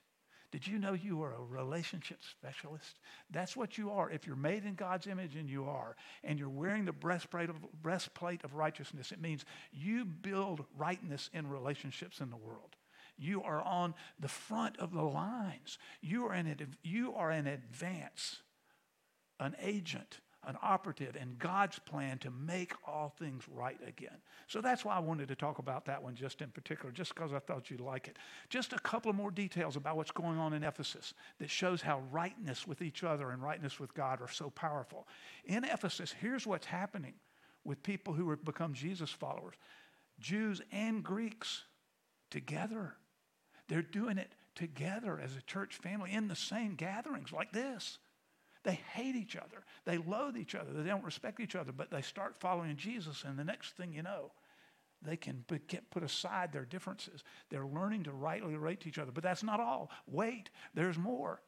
Did 0.50 0.66
you 0.66 0.80
know 0.80 0.94
you 0.94 1.22
are 1.22 1.34
a 1.34 1.44
relationship 1.44 2.18
specialist? 2.28 2.98
That's 3.30 3.56
what 3.56 3.78
you 3.78 3.92
are. 3.92 4.10
If 4.10 4.26
you're 4.26 4.34
made 4.34 4.64
in 4.64 4.74
God's 4.74 5.06
image, 5.06 5.36
and 5.36 5.48
you 5.48 5.66
are, 5.66 5.94
and 6.24 6.36
you're 6.36 6.48
wearing 6.48 6.84
the 6.84 6.92
breastplate 6.92 7.48
of, 7.48 7.54
breastplate 7.80 8.42
of 8.42 8.54
righteousness, 8.54 9.12
it 9.12 9.20
means 9.20 9.44
you 9.72 10.04
build 10.04 10.64
rightness 10.76 11.30
in 11.32 11.48
relationships 11.48 12.18
in 12.18 12.30
the 12.30 12.36
world. 12.36 12.74
You 13.20 13.42
are 13.42 13.60
on 13.60 13.94
the 14.18 14.28
front 14.28 14.78
of 14.78 14.92
the 14.92 15.02
lines. 15.02 15.78
You 16.00 16.26
are 16.26 16.32
an, 16.32 16.76
you 16.82 17.14
are 17.14 17.30
an 17.30 17.46
advance, 17.46 18.40
an 19.38 19.54
agent, 19.62 20.20
an 20.46 20.56
operative 20.62 21.16
in 21.16 21.36
God's 21.38 21.78
plan 21.78 22.16
to 22.18 22.30
make 22.30 22.72
all 22.86 23.14
things 23.18 23.44
right 23.46 23.78
again. 23.86 24.16
So 24.46 24.62
that's 24.62 24.86
why 24.86 24.96
I 24.96 25.00
wanted 25.00 25.28
to 25.28 25.34
talk 25.34 25.58
about 25.58 25.84
that 25.84 26.02
one 26.02 26.14
just 26.14 26.40
in 26.40 26.48
particular, 26.48 26.90
just 26.90 27.14
because 27.14 27.34
I 27.34 27.40
thought 27.40 27.70
you'd 27.70 27.82
like 27.82 28.08
it. 28.08 28.16
Just 28.48 28.72
a 28.72 28.78
couple 28.78 29.10
of 29.10 29.16
more 29.16 29.30
details 29.30 29.76
about 29.76 29.98
what's 29.98 30.10
going 30.10 30.38
on 30.38 30.54
in 30.54 30.64
Ephesus 30.64 31.12
that 31.40 31.50
shows 31.50 31.82
how 31.82 32.00
rightness 32.10 32.66
with 32.66 32.80
each 32.80 33.04
other 33.04 33.30
and 33.30 33.42
rightness 33.42 33.78
with 33.78 33.92
God 33.92 34.22
are 34.22 34.30
so 34.30 34.48
powerful. 34.48 35.06
In 35.44 35.64
Ephesus, 35.64 36.14
here's 36.18 36.46
what's 36.46 36.66
happening 36.66 37.14
with 37.64 37.82
people 37.82 38.14
who 38.14 38.30
have 38.30 38.44
become 38.44 38.72
Jesus 38.72 39.10
followers 39.10 39.56
Jews 40.18 40.62
and 40.72 41.04
Greeks 41.04 41.64
together. 42.30 42.94
They're 43.70 43.80
doing 43.80 44.18
it 44.18 44.32
together 44.54 45.18
as 45.22 45.34
a 45.34 45.42
church 45.42 45.76
family 45.76 46.12
in 46.12 46.28
the 46.28 46.36
same 46.36 46.74
gatherings 46.74 47.32
like 47.32 47.52
this. 47.52 47.98
They 48.64 48.78
hate 48.92 49.16
each 49.16 49.36
other. 49.36 49.64
They 49.86 49.96
loathe 49.96 50.36
each 50.36 50.54
other. 50.54 50.72
They 50.74 50.90
don't 50.90 51.04
respect 51.04 51.40
each 51.40 51.54
other, 51.54 51.72
but 51.72 51.90
they 51.90 52.02
start 52.02 52.36
following 52.36 52.76
Jesus, 52.76 53.24
and 53.24 53.38
the 53.38 53.44
next 53.44 53.76
thing 53.76 53.94
you 53.94 54.02
know, 54.02 54.32
they 55.00 55.16
can 55.16 55.44
put 55.46 56.02
aside 56.02 56.52
their 56.52 56.66
differences. 56.66 57.24
They're 57.48 57.64
learning 57.64 58.02
to 58.04 58.12
rightly 58.12 58.54
relate 58.56 58.80
to 58.80 58.88
each 58.88 58.98
other. 58.98 59.12
But 59.12 59.22
that's 59.22 59.42
not 59.42 59.60
all. 59.60 59.90
Wait, 60.06 60.50
there's 60.74 60.98
more. 60.98 61.40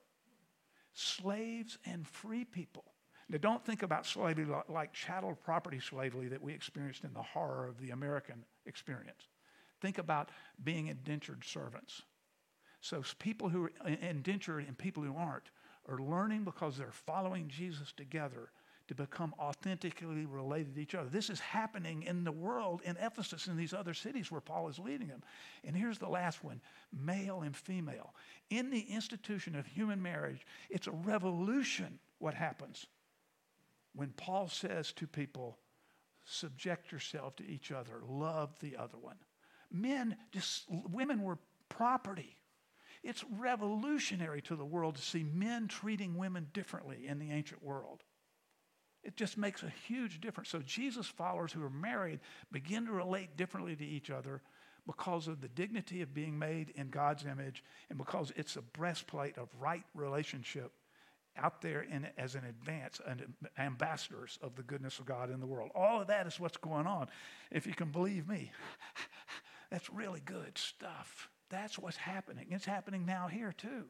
Slaves 0.95 1.77
and 1.85 2.09
free 2.09 2.45
people. 2.45 2.85
Now, 3.29 3.39
don't 3.39 3.65
think 3.65 3.83
about 3.83 4.07
slavery 4.07 4.47
like 4.69 4.93
chattel 4.95 5.35
property 5.35 5.81
slavery 5.81 6.29
that 6.29 6.41
we 6.41 6.55
experienced 6.55 7.05
in 7.05 7.13
the 7.13 7.23
horror 7.23 7.67
of 7.67 7.79
the 7.81 7.91
American 7.91 8.45
experience. 8.65 9.29
Think 9.81 9.99
about 9.99 10.31
being 10.63 10.87
indentured 10.87 11.45
servants. 11.45 12.03
So 12.83 13.03
people 13.18 13.49
who 13.49 13.64
are 13.64 13.73
uh, 13.85 13.95
indentured 14.01 14.66
and 14.66 14.77
people 14.77 15.03
who 15.03 15.16
aren't 15.16 15.51
are 15.88 15.99
learning 15.99 16.45
because 16.45 16.77
they're 16.77 16.92
following 16.92 17.49
Jesus 17.49 17.92
together 17.92 18.51
to 18.88 18.95
become 18.95 19.35
authentically 19.38 20.27
related 20.27 20.75
to 20.75 20.83
each 20.83 20.95
other. 20.95 21.09
This 21.09 21.31
is 21.31 21.40
happening 21.40 22.03
in 22.03 22.25
the 22.25 22.33
world 22.33 22.83
in 22.85 22.97
Ephesus 23.01 23.47
and 23.47 23.59
these 23.59 23.73
other 23.73 23.95
cities 23.95 24.31
where 24.31 24.40
Paul 24.40 24.68
is 24.68 24.79
leading 24.79 25.09
them. 25.09 25.23
And 25.64 25.75
here's 25.75 25.99
the 25.99 26.09
last 26.09 26.45
one 26.45 26.61
male 26.92 27.40
and 27.40 27.57
female. 27.57 28.14
In 28.51 28.71
the 28.71 28.81
institution 28.81 29.57
of 29.57 29.64
human 29.64 30.03
marriage, 30.03 30.47
it's 30.68 30.88
a 30.88 30.92
revolution 30.92 31.99
what 32.18 32.35
happens 32.35 32.87
when 33.95 34.11
Paul 34.11 34.49
says 34.49 34.92
to 34.92 35.07
people, 35.07 35.59
subject 36.25 36.92
yourself 36.92 37.37
to 37.37 37.47
each 37.47 37.73
other, 37.73 38.01
love 38.07 38.59
the 38.61 38.77
other 38.77 38.99
one. 38.99 39.16
Men, 39.71 40.16
just 40.33 40.64
women 40.68 41.23
were 41.23 41.38
property. 41.68 42.37
It's 43.03 43.25
revolutionary 43.38 44.43
to 44.43 44.57
the 44.57 44.65
world 44.65 44.97
to 44.97 45.03
see 45.03 45.25
men 45.25 45.69
treating 45.69 46.17
women 46.17 46.49
differently 46.53 47.07
in 47.07 47.19
the 47.19 47.33
ancient 47.33 47.62
world. 47.62 48.05
It 49.03 49.17
just 49.17 49.37
makes 49.37 49.65
a 49.65 49.73
huge 49.88 50.21
difference. 50.21 50.49
So, 50.49 50.61
Jesus 50.61 51.07
followers 51.07 51.53
who 51.53 51.65
are 51.65 51.71
married 51.71 52.21
begin 52.53 52.87
to 52.87 52.93
relate 52.93 53.37
differently 53.37 53.75
to 53.75 53.85
each 53.85 54.11
other 54.11 54.43
because 54.87 55.27
of 55.27 55.41
the 55.41 55.49
dignity 55.49 56.03
of 56.03 56.15
being 56.15 56.38
made 56.38 56.71
in 56.77 56.88
God's 56.91 57.25
image 57.25 57.65
and 57.88 57.99
because 57.99 58.33
it's 58.37 58.57
a 58.57 58.62
breastplate 58.62 59.38
of 59.38 59.49
right 59.61 59.85
relationship 59.95 60.73
out 61.37 61.62
there 61.62 61.83
in, 61.83 62.07
as 62.19 62.35
an 62.35 62.45
advance 62.45 63.01
and 63.07 63.23
ambassadors 63.59 64.38
of 64.43 64.55
the 64.55 64.62
goodness 64.62 64.99
of 64.99 65.07
God 65.07 65.31
in 65.31 65.41
the 65.41 65.47
world. 65.47 65.71
All 65.75 66.01
of 66.01 66.09
that 66.09 66.27
is 66.27 66.38
what's 66.38 66.57
going 66.57 66.87
on. 66.87 67.09
If 67.51 67.67
you 67.67 67.75
can 67.75 67.91
believe 67.91 68.29
me, 68.29 68.53
that's 69.71 69.88
really 69.91 70.21
good 70.25 70.59
stuff. 70.59 71.31
That's 71.53 71.79
what's 71.79 71.99
happening. 71.99 72.47
It's 72.51 72.65
happening 72.65 73.05
now 73.05 73.29
here 73.29 73.55
too. 73.57 73.85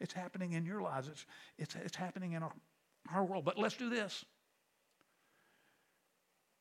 It's 0.00 0.14
happening 0.14 0.54
in 0.54 0.64
your 0.64 0.80
lives. 0.80 1.08
It's, 1.08 1.26
it's, 1.58 1.76
it's 1.76 1.96
happening 1.96 2.32
in 2.32 2.42
our, 2.42 2.52
our 3.14 3.22
world. 3.22 3.44
But 3.44 3.58
let's 3.58 3.76
do 3.76 3.90
this. 3.90 4.24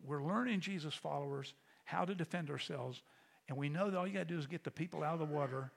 We're 0.05 0.21
learning 0.21 0.59
Jesus 0.59 0.93
followers 0.93 1.53
how 1.85 2.03
to 2.03 2.13
defend 2.13 2.49
ourselves. 2.49 3.01
And 3.47 3.57
we 3.57 3.69
know 3.69 3.89
that 3.89 3.97
all 3.97 4.05
you 4.05 4.13
got 4.13 4.27
to 4.27 4.33
do 4.33 4.37
is 4.37 4.45
get 4.45 4.65
the 4.65 4.71
people 4.71 5.03
out 5.03 5.13
of 5.13 5.19
the 5.19 5.33
water 5.33 5.71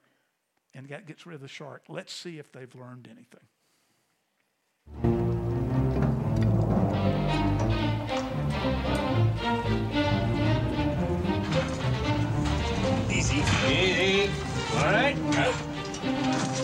and 0.73 0.89
that 0.89 1.07
gets 1.07 1.25
rid 1.25 1.35
of 1.35 1.41
the 1.41 1.47
shark. 1.47 1.83
Let's 1.87 2.13
see 2.13 2.37
if 2.37 2.51
they've 2.51 2.75
learned 2.75 3.07
anything. 3.09 5.30
All 14.81 14.91
right. 14.91 15.15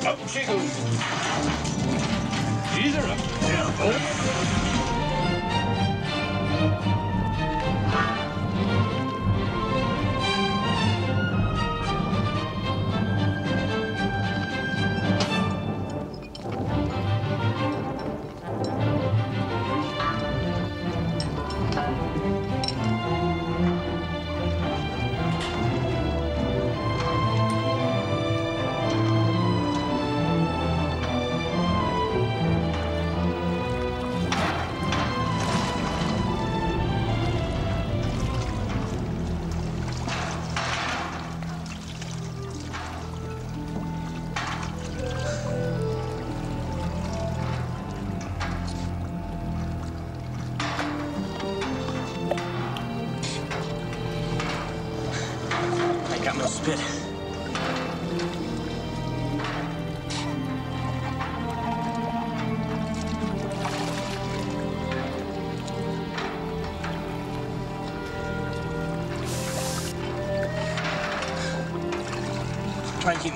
Up 0.07 0.27
she 0.27 0.43
goes. 0.43 0.63
Ease 2.75 2.95
her 2.95 3.11
up. 3.11 3.19
Yeah. 3.43 3.75
Oh. 3.79 4.66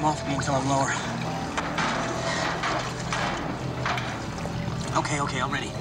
Them 0.01 0.09
off 0.09 0.27
me 0.27 0.33
until 0.33 0.55
I'm 0.55 0.67
lower. 0.67 0.91
Okay, 4.97 5.21
okay, 5.21 5.41
I'm 5.41 5.51
ready. 5.51 5.80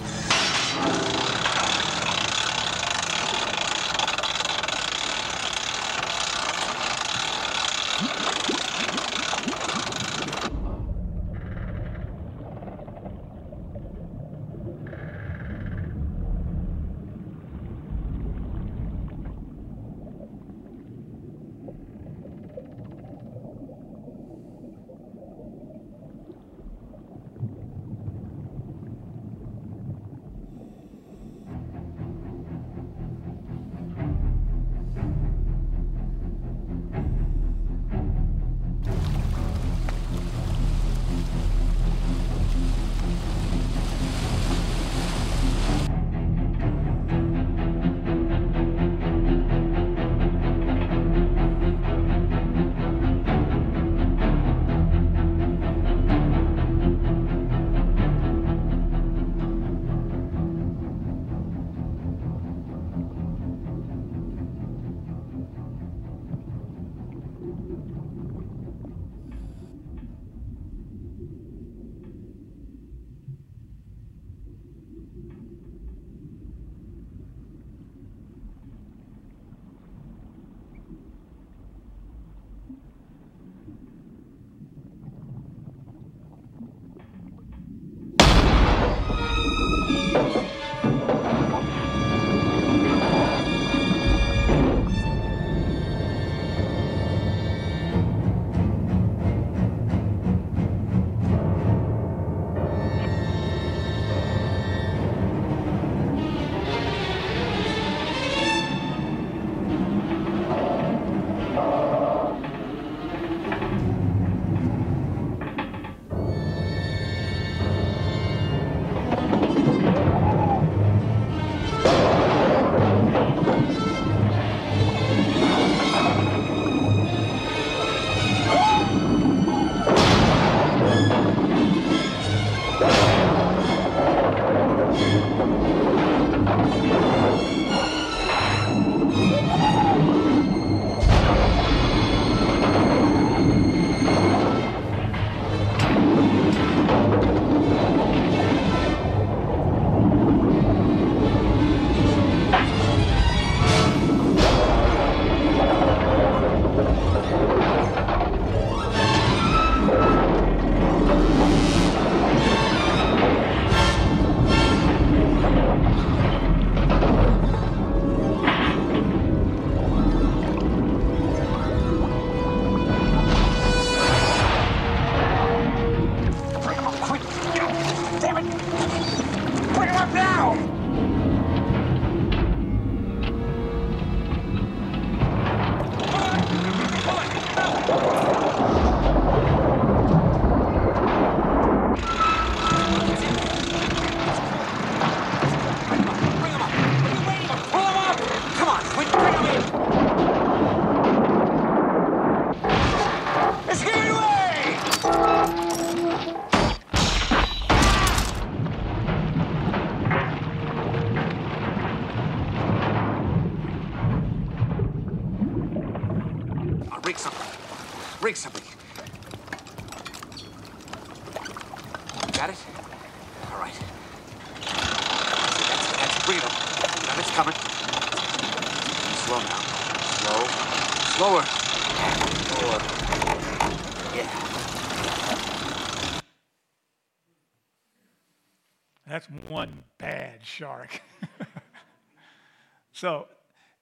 Shark. 240.61 241.01
so, 242.92 243.27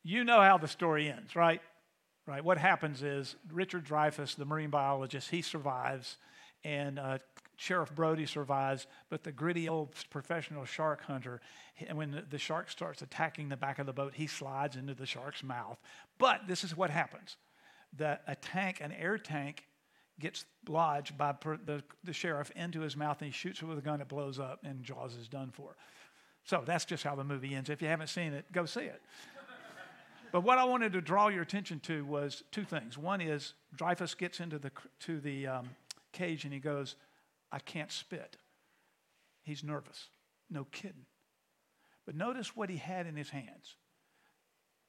you 0.04 0.22
know 0.22 0.40
how 0.40 0.58
the 0.58 0.68
story 0.68 1.10
ends, 1.10 1.34
right? 1.34 1.60
Right. 2.24 2.44
What 2.44 2.58
happens 2.58 3.02
is 3.02 3.34
Richard 3.50 3.84
Dreyfuss, 3.84 4.36
the 4.36 4.44
marine 4.44 4.70
biologist, 4.70 5.30
he 5.30 5.42
survives, 5.42 6.18
and 6.62 6.98
uh, 6.98 7.18
Sheriff 7.56 7.92
Brody 7.94 8.26
survives, 8.26 8.86
but 9.08 9.24
the 9.24 9.32
gritty 9.32 9.68
old 9.68 9.94
professional 10.10 10.66
shark 10.66 11.02
hunter, 11.02 11.40
when 11.92 12.12
the, 12.12 12.22
the 12.30 12.38
shark 12.38 12.70
starts 12.70 13.02
attacking 13.02 13.48
the 13.48 13.56
back 13.56 13.80
of 13.80 13.86
the 13.86 13.92
boat, 13.92 14.12
he 14.14 14.26
slides 14.28 14.76
into 14.76 14.94
the 14.94 15.06
shark's 15.06 15.42
mouth. 15.42 15.78
But 16.18 16.42
this 16.46 16.62
is 16.62 16.76
what 16.76 16.90
happens: 16.90 17.38
that 17.96 18.22
a 18.28 18.36
tank, 18.36 18.80
an 18.80 18.92
air 18.92 19.18
tank, 19.18 19.64
gets 20.20 20.44
lodged 20.68 21.16
by 21.16 21.32
per, 21.32 21.56
the, 21.56 21.82
the 22.04 22.12
sheriff 22.12 22.52
into 22.54 22.82
his 22.82 22.96
mouth, 22.96 23.16
and 23.20 23.26
he 23.26 23.32
shoots 23.32 23.62
it 23.62 23.64
with 23.64 23.78
a 23.78 23.82
gun. 23.82 24.00
It 24.00 24.08
blows 24.08 24.38
up, 24.38 24.60
and 24.64 24.84
Jaws 24.84 25.16
is 25.16 25.28
done 25.28 25.50
for. 25.50 25.74
So 26.48 26.62
that's 26.64 26.86
just 26.86 27.04
how 27.04 27.14
the 27.14 27.24
movie 27.24 27.54
ends. 27.54 27.68
If 27.68 27.82
you 27.82 27.88
haven't 27.88 28.06
seen 28.06 28.32
it, 28.32 28.50
go 28.52 28.64
see 28.64 28.80
it. 28.80 29.02
But 30.32 30.44
what 30.44 30.56
I 30.56 30.64
wanted 30.64 30.94
to 30.94 31.02
draw 31.02 31.28
your 31.28 31.42
attention 31.42 31.78
to 31.80 32.06
was 32.06 32.42
two 32.52 32.64
things. 32.64 32.96
One 32.96 33.20
is 33.20 33.52
Dreyfuss 33.76 34.16
gets 34.16 34.40
into 34.40 34.58
the 34.58 34.72
to 35.00 35.20
the 35.20 35.46
um, 35.46 35.68
cage 36.12 36.44
and 36.44 36.52
he 36.52 36.58
goes, 36.58 36.96
"I 37.52 37.58
can't 37.58 37.92
spit." 37.92 38.38
He's 39.42 39.62
nervous. 39.62 40.08
No 40.48 40.64
kidding. 40.72 41.04
But 42.06 42.14
notice 42.14 42.56
what 42.56 42.70
he 42.70 42.78
had 42.78 43.06
in 43.06 43.14
his 43.14 43.28
hands. 43.28 43.76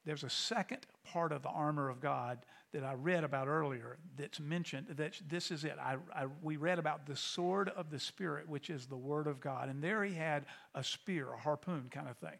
There's 0.10 0.24
a 0.24 0.30
second 0.32 0.88
part 1.04 1.32
of 1.32 1.44
the 1.44 1.50
armor 1.50 1.88
of 1.88 2.02
God 2.02 2.40
that 2.74 2.84
I 2.84 2.96
read 2.96 3.24
about 3.24 3.48
earlier 3.48 4.00
that's 4.18 4.40
mentioned. 4.40 4.88
That 4.98 5.14
this 5.28 5.52
is 5.52 5.64
it. 5.64 5.78
I, 5.80 5.98
I, 6.12 6.26
we 6.42 6.58
read 6.58 6.80
about 6.80 7.06
the 7.06 7.16
sword 7.16 7.70
of 7.70 7.92
the 7.92 8.00
Spirit, 8.00 8.50
which 8.50 8.72
is 8.72 8.88
the 8.88 8.98
Word 8.98 9.28
of 9.28 9.40
God. 9.40 9.70
And 9.70 9.84
there 9.84 10.04
he 10.04 10.16
had 10.16 10.48
a 10.74 10.84
spear, 10.84 11.32
a 11.32 11.38
harpoon 11.38 11.92
kind 11.92 12.10
of 12.10 12.18
thing. 12.18 12.40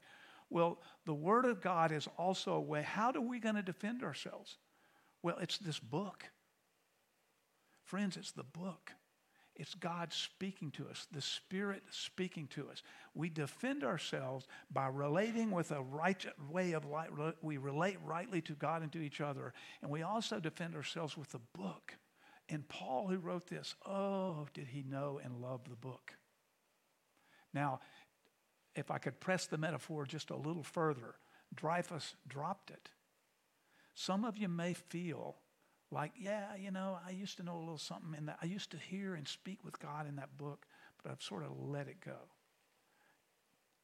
Well, 0.50 0.80
the 1.06 1.14
Word 1.14 1.46
of 1.46 1.62
God 1.62 1.92
is 1.92 2.08
also 2.18 2.54
a 2.54 2.60
way. 2.60 2.82
How 2.82 3.12
are 3.12 3.22
we 3.22 3.40
going 3.40 3.54
to 3.54 3.62
defend 3.62 4.02
ourselves? 4.02 4.58
Well, 5.22 5.38
it's 5.40 5.60
this 5.60 5.78
book. 5.78 6.24
Friends, 7.84 8.18
it's 8.18 8.32
the 8.32 8.42
book. 8.42 8.94
It's 9.60 9.76
God 9.76 10.14
speaking 10.14 10.72
to 10.72 10.88
us, 10.88 11.06
the 11.12 11.22
Spirit 11.22 11.84
speaking 11.90 12.48
to 12.52 12.70
us. 12.70 12.82
We 13.14 13.30
defend 13.30 13.84
ourselves 13.84 14.48
by 14.72 14.88
relating 14.88 15.52
with 15.52 15.72
a 15.72 15.82
right 15.82 16.26
way 16.50 16.72
of 16.72 16.86
life. 16.86 17.10
We 17.42 17.58
relate 17.58 17.98
rightly 18.06 18.42
to 18.44 18.54
God 18.54 18.84
and 18.84 18.92
to 18.94 19.02
each 19.02 19.20
other. 19.20 19.54
And 19.82 19.92
we 19.92 20.02
also 20.02 20.40
defend 20.40 20.76
ourselves 20.76 21.18
with 21.18 21.32
the 21.32 21.42
book. 21.54 21.98
And 22.48 22.70
Paul, 22.70 23.10
who 23.10 23.18
wrote 23.18 23.48
this, 23.48 23.76
oh, 23.86 24.48
did 24.54 24.68
he 24.68 24.82
know 24.82 25.20
and 25.22 25.42
love 25.42 25.62
the 25.70 25.76
book? 25.76 26.14
Now, 27.54 27.82
if 28.76 28.90
I 28.90 28.98
could 28.98 29.20
press 29.20 29.46
the 29.46 29.58
metaphor 29.58 30.06
just 30.06 30.30
a 30.30 30.38
little 30.38 30.64
further, 30.64 31.16
Dreyfuss 31.54 32.14
dropped 32.30 32.72
it. 32.72 32.92
Some 33.94 34.24
of 34.24 34.38
you 34.38 34.48
may 34.48 34.74
feel 34.74 35.36
like, 35.92 36.12
yeah, 36.20 36.56
you 36.58 36.72
know, 36.72 37.00
I 37.06 37.12
used 37.12 37.38
to 37.38 37.44
know 37.44 37.58
a 37.58 37.60
little 37.60 37.78
something 37.78 38.14
in 38.18 38.28
that. 38.28 38.38
I 38.42 38.46
used 38.46 38.72
to 38.72 38.78
hear 38.78 39.16
and 39.16 39.28
speak 39.28 39.64
with 39.64 39.80
God 39.80 40.08
in 40.08 40.16
that 40.18 40.38
book, 40.38 40.66
but 41.02 41.12
I've 41.12 41.22
sort 41.22 41.44
of 41.44 41.52
let 41.58 41.88
it 41.88 42.00
go. 42.04 42.18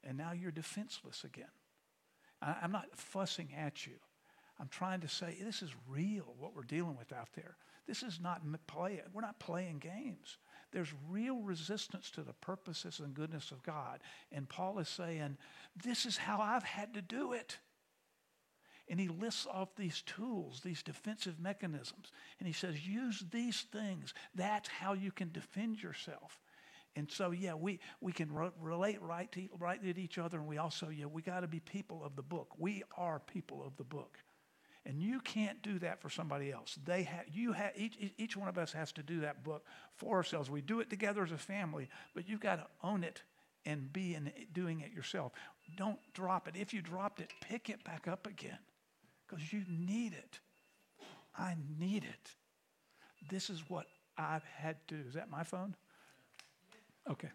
And 0.04 0.18
now 0.18 0.32
you're 0.32 0.52
defenseless 0.52 1.24
again. 1.24 1.46
I'm 2.42 2.72
not 2.72 2.86
fussing 2.96 3.50
at 3.58 3.88
you. 3.88 3.96
I'm 4.60 4.68
trying 4.68 5.02
to 5.02 5.08
say 5.08 5.36
this 5.42 5.62
is 5.62 5.72
real 5.90 6.36
what 6.38 6.56
we're 6.56 6.64
dealing 6.64 6.96
with 6.98 7.12
out 7.12 7.30
there. 7.36 7.58
This 7.88 8.04
is 8.04 8.20
not 8.22 8.42
play. 8.68 9.02
We're 9.14 9.22
not 9.22 9.40
playing 9.40 9.80
games. 9.80 10.38
There's 10.72 10.94
real 11.10 11.42
resistance 11.42 12.10
to 12.12 12.22
the 12.22 12.34
purposes 12.34 13.00
and 13.00 13.14
goodness 13.14 13.52
of 13.52 13.64
God. 13.64 14.00
And 14.32 14.48
Paul 14.48 14.80
is 14.80 14.90
saying, 14.90 15.38
this 15.84 16.06
is 16.06 16.18
how 16.18 16.40
I've 16.40 16.64
had 16.64 16.94
to 16.96 17.02
do 17.02 17.34
it. 17.34 17.58
And 18.88 19.00
he 19.00 19.08
lists 19.08 19.48
off 19.52 19.76
these 19.76 20.04
tools, 20.04 20.62
these 20.64 20.84
defensive 20.84 21.40
mechanisms. 21.40 22.12
And 22.40 22.48
he 22.48 22.54
says, 22.54 22.88
use 22.88 23.24
these 23.32 23.66
things. 23.72 24.14
That's 24.36 24.70
how 24.70 24.94
you 24.94 25.12
can 25.12 25.32
defend 25.32 25.82
yourself. 25.82 26.40
And 26.96 27.12
so, 27.12 27.32
yeah, 27.32 27.56
we, 27.56 27.80
we 28.00 28.12
can 28.12 28.32
re- 28.32 28.52
relate 28.62 29.02
right 29.02 29.30
to, 29.32 29.50
right 29.60 29.82
to 29.82 30.00
each 30.00 30.18
other. 30.18 30.38
And 30.38 30.48
we 30.48 30.60
also, 30.60 30.90
yeah, 30.90 31.08
we 31.08 31.22
got 31.22 31.42
to 31.42 31.48
be 31.48 31.60
people 31.60 32.04
of 32.06 32.16
the 32.16 32.22
book. 32.22 32.54
We 32.58 32.84
are 32.96 33.20
people 33.20 33.64
of 33.66 33.76
the 33.76 33.84
book. 33.84 34.20
And 34.86 35.02
you 35.02 35.20
can't 35.20 35.64
do 35.64 35.80
that 35.80 36.00
for 36.00 36.12
somebody 36.12 36.52
else. 36.52 36.78
They 36.86 37.04
have, 37.04 37.26
you 37.34 37.54
have, 37.54 37.72
each, 37.76 38.14
each 38.18 38.38
one 38.38 38.48
of 38.48 38.60
us 38.60 38.72
has 38.74 38.92
to 38.94 39.04
do 39.04 39.22
that 39.22 39.44
book 39.44 39.66
for 39.96 40.16
ourselves. 40.16 40.52
We 40.52 40.62
do 40.62 40.80
it 40.80 40.92
together 40.92 41.24
as 41.24 41.32
a 41.32 41.40
family, 41.40 41.90
but 42.14 42.30
you've 42.30 42.40
got 42.40 42.58
to 42.58 42.68
own 42.88 43.04
it 43.04 43.24
and 43.66 43.92
be 43.92 44.14
in 44.14 44.32
doing 44.54 44.82
it 44.82 44.92
yourself. 44.92 45.32
Don't 45.76 45.98
drop 46.14 46.48
it. 46.48 46.54
If 46.56 46.72
you 46.72 46.84
dropped 46.84 47.20
it, 47.20 47.32
pick 47.42 47.72
it 47.72 47.84
back 47.84 48.08
up 48.08 48.28
again 48.28 48.60
because 49.28 49.52
you 49.52 49.64
need 49.68 50.14
it. 50.14 50.40
I 51.38 51.56
need 51.80 52.04
it. 52.04 52.32
This 53.30 53.50
is 53.50 53.64
what 53.70 53.88
I've 54.18 54.44
had 54.44 54.78
to 54.88 54.96
do. 54.96 55.08
Is 55.08 55.16
that 55.16 55.30
my 55.30 55.44
phone? 55.44 55.76
Okay. 57.10 57.30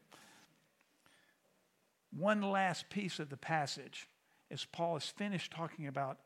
One 2.17 2.43
last 2.43 2.91
piece 2.91 3.19
of 3.19 3.29
the 3.29 3.37
passage 3.37 4.09
as 4.51 4.65
Paul 4.65 4.97
is 4.97 5.05
finished 5.05 5.53
talking 5.53 5.87
about 5.87 6.19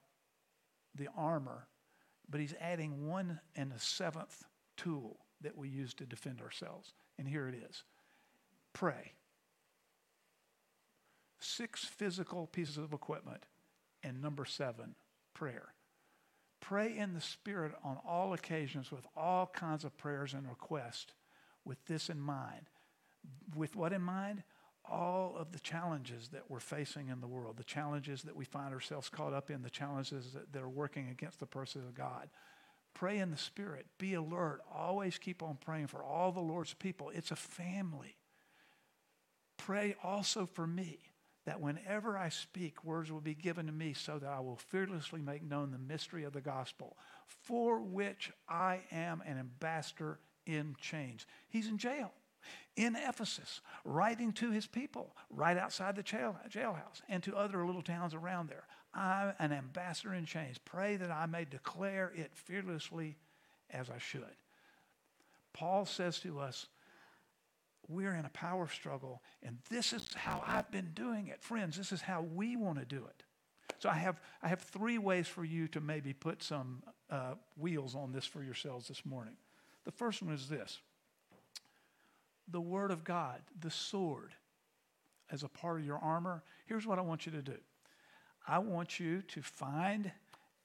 the 0.94 1.08
armor, 1.16 1.66
but 2.28 2.40
he's 2.40 2.54
adding 2.60 3.06
one 3.06 3.40
and 3.54 3.72
a 3.72 3.78
seventh 3.78 4.44
tool 4.76 5.18
that 5.42 5.56
we 5.56 5.68
use 5.68 5.92
to 5.94 6.06
defend 6.06 6.40
ourselves. 6.40 6.94
And 7.18 7.28
here 7.28 7.48
it 7.48 7.54
is 7.54 7.84
pray. 8.72 9.12
Six 11.38 11.84
physical 11.84 12.46
pieces 12.46 12.78
of 12.78 12.92
equipment, 12.92 13.44
and 14.02 14.22
number 14.22 14.44
seven, 14.44 14.94
prayer. 15.34 15.74
Pray 16.60 16.96
in 16.96 17.12
the 17.12 17.20
Spirit 17.20 17.72
on 17.84 17.98
all 18.08 18.32
occasions 18.32 18.90
with 18.90 19.06
all 19.14 19.46
kinds 19.46 19.84
of 19.84 19.96
prayers 19.98 20.32
and 20.32 20.48
requests 20.48 21.12
with 21.64 21.84
this 21.86 22.08
in 22.08 22.18
mind. 22.18 22.70
With 23.54 23.76
what 23.76 23.92
in 23.92 24.00
mind? 24.00 24.42
All 24.90 25.34
of 25.38 25.52
the 25.52 25.58
challenges 25.58 26.28
that 26.28 26.50
we're 26.50 26.60
facing 26.60 27.08
in 27.08 27.20
the 27.20 27.26
world, 27.26 27.56
the 27.56 27.64
challenges 27.64 28.22
that 28.22 28.36
we 28.36 28.44
find 28.44 28.72
ourselves 28.72 29.08
caught 29.08 29.32
up 29.32 29.50
in, 29.50 29.62
the 29.62 29.70
challenges 29.70 30.32
that, 30.32 30.52
that 30.52 30.62
are 30.62 30.68
working 30.68 31.10
against 31.10 31.40
the 31.40 31.46
person 31.46 31.82
of 31.82 31.94
God. 31.94 32.30
Pray 32.94 33.18
in 33.18 33.30
the 33.30 33.36
Spirit. 33.36 33.86
Be 33.98 34.14
alert. 34.14 34.60
Always 34.72 35.18
keep 35.18 35.42
on 35.42 35.58
praying 35.62 35.88
for 35.88 36.02
all 36.02 36.32
the 36.32 36.40
Lord's 36.40 36.74
people. 36.74 37.10
It's 37.14 37.30
a 37.30 37.36
family. 37.36 38.16
Pray 39.58 39.96
also 40.02 40.46
for 40.46 40.66
me 40.66 40.98
that 41.46 41.60
whenever 41.60 42.16
I 42.16 42.30
speak, 42.30 42.84
words 42.84 43.12
will 43.12 43.20
be 43.20 43.34
given 43.34 43.66
to 43.66 43.72
me 43.72 43.92
so 43.92 44.18
that 44.18 44.30
I 44.30 44.40
will 44.40 44.56
fearlessly 44.56 45.20
make 45.20 45.42
known 45.42 45.70
the 45.70 45.78
mystery 45.78 46.24
of 46.24 46.32
the 46.32 46.40
gospel, 46.40 46.96
for 47.26 47.80
which 47.80 48.32
I 48.48 48.80
am 48.90 49.22
an 49.26 49.38
ambassador 49.38 50.18
in 50.46 50.76
chains. 50.80 51.26
He's 51.48 51.68
in 51.68 51.78
jail 51.78 52.12
in 52.76 52.96
Ephesus, 52.96 53.60
writing 53.84 54.32
to 54.32 54.50
his 54.50 54.66
people 54.66 55.14
right 55.30 55.56
outside 55.56 55.96
the 55.96 56.02
jail, 56.02 56.36
jailhouse 56.48 57.02
and 57.08 57.22
to 57.22 57.36
other 57.36 57.64
little 57.64 57.82
towns 57.82 58.14
around 58.14 58.48
there. 58.48 58.64
I'm 58.92 59.32
an 59.38 59.52
ambassador 59.52 60.14
in 60.14 60.24
chains. 60.24 60.58
Pray 60.58 60.96
that 60.96 61.10
I 61.10 61.26
may 61.26 61.44
declare 61.44 62.12
it 62.14 62.30
fearlessly 62.34 63.16
as 63.70 63.90
I 63.90 63.98
should. 63.98 64.36
Paul 65.52 65.86
says 65.86 66.18
to 66.20 66.40
us, 66.40 66.66
we're 67.88 68.14
in 68.14 68.24
a 68.24 68.30
power 68.30 68.68
struggle, 68.68 69.22
and 69.42 69.58
this 69.70 69.92
is 69.92 70.08
how 70.14 70.42
I've 70.46 70.70
been 70.70 70.90
doing 70.94 71.28
it. 71.28 71.42
Friends, 71.42 71.76
this 71.76 71.92
is 71.92 72.00
how 72.00 72.22
we 72.22 72.56
want 72.56 72.78
to 72.78 72.84
do 72.84 73.04
it. 73.04 73.22
So 73.78 73.88
I 73.88 73.94
have, 73.94 74.20
I 74.42 74.48
have 74.48 74.60
three 74.60 74.98
ways 74.98 75.28
for 75.28 75.44
you 75.44 75.68
to 75.68 75.80
maybe 75.80 76.12
put 76.12 76.42
some 76.42 76.82
uh, 77.10 77.34
wheels 77.56 77.94
on 77.94 78.12
this 78.12 78.24
for 78.24 78.42
yourselves 78.42 78.88
this 78.88 79.04
morning. 79.04 79.34
The 79.84 79.92
first 79.92 80.22
one 80.22 80.32
is 80.32 80.48
this 80.48 80.80
the 82.48 82.60
Word 82.60 82.90
of 82.90 83.04
God, 83.04 83.40
the 83.60 83.70
sword, 83.70 84.32
as 85.30 85.42
a 85.42 85.48
part 85.48 85.80
of 85.80 85.86
your 85.86 85.98
armor. 85.98 86.42
Here's 86.66 86.86
what 86.86 86.98
I 86.98 87.02
want 87.02 87.26
you 87.26 87.32
to 87.32 87.42
do 87.42 87.58
I 88.46 88.58
want 88.58 89.00
you 89.00 89.22
to 89.22 89.42
find 89.42 90.10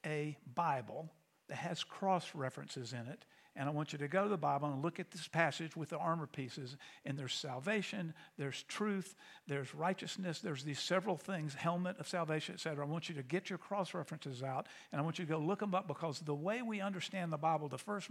a 0.05 0.37
Bible 0.55 1.09
that 1.47 1.57
has 1.57 1.83
cross 1.83 2.33
references 2.33 2.93
in 2.93 3.07
it 3.07 3.25
and 3.59 3.67
I 3.67 3.73
want 3.73 3.91
you 3.91 3.99
to 3.99 4.07
go 4.07 4.23
to 4.23 4.29
the 4.29 4.37
Bible 4.37 4.69
and 4.69 4.81
look 4.81 5.01
at 5.01 5.11
this 5.11 5.27
passage 5.27 5.75
with 5.75 5.89
the 5.89 5.97
armor 5.97 6.27
pieces. 6.27 6.77
And 7.05 7.19
there's 7.19 7.33
salvation, 7.33 8.13
there's 8.37 8.63
truth, 8.63 9.15
there's 9.47 9.75
righteousness, 9.75 10.39
there's 10.39 10.63
these 10.63 10.79
several 10.79 11.17
things 11.17 11.55
helmet 11.55 11.99
of 11.99 12.07
salvation, 12.07 12.55
etc. 12.55 12.85
I 12.85 12.89
want 12.89 13.09
you 13.09 13.15
to 13.15 13.23
get 13.23 13.49
your 13.49 13.59
cross 13.59 13.93
references 13.93 14.41
out 14.41 14.67
and 14.93 15.01
I 15.01 15.03
want 15.03 15.19
you 15.19 15.25
to 15.25 15.31
go 15.31 15.39
look 15.39 15.59
them 15.59 15.75
up 15.75 15.89
because 15.89 16.21
the 16.21 16.33
way 16.33 16.61
we 16.61 16.79
understand 16.79 17.33
the 17.33 17.37
Bible, 17.37 17.67
the 17.67 17.77
first, 17.77 18.09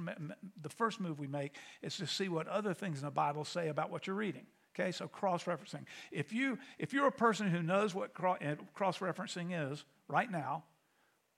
the 0.61 0.68
first 0.68 1.01
move 1.01 1.18
we 1.18 1.26
make 1.26 1.57
is 1.80 1.96
to 1.96 2.07
see 2.07 2.28
what 2.28 2.46
other 2.46 2.74
things 2.74 2.99
in 2.99 3.07
the 3.07 3.11
Bible 3.11 3.46
say 3.46 3.68
about 3.68 3.90
what 3.90 4.07
you're 4.07 4.16
reading. 4.16 4.44
Okay, 4.78 4.92
so 4.92 5.09
cross 5.09 5.44
referencing. 5.44 5.86
If, 6.12 6.30
you, 6.30 6.59
if 6.78 6.92
you're 6.92 7.07
a 7.07 7.12
person 7.12 7.49
who 7.49 7.62
knows 7.62 7.94
what 7.94 8.11
eh, 8.42 8.57
cross 8.74 8.99
referencing 8.99 9.72
is 9.72 9.82
right 10.09 10.30
now, 10.30 10.64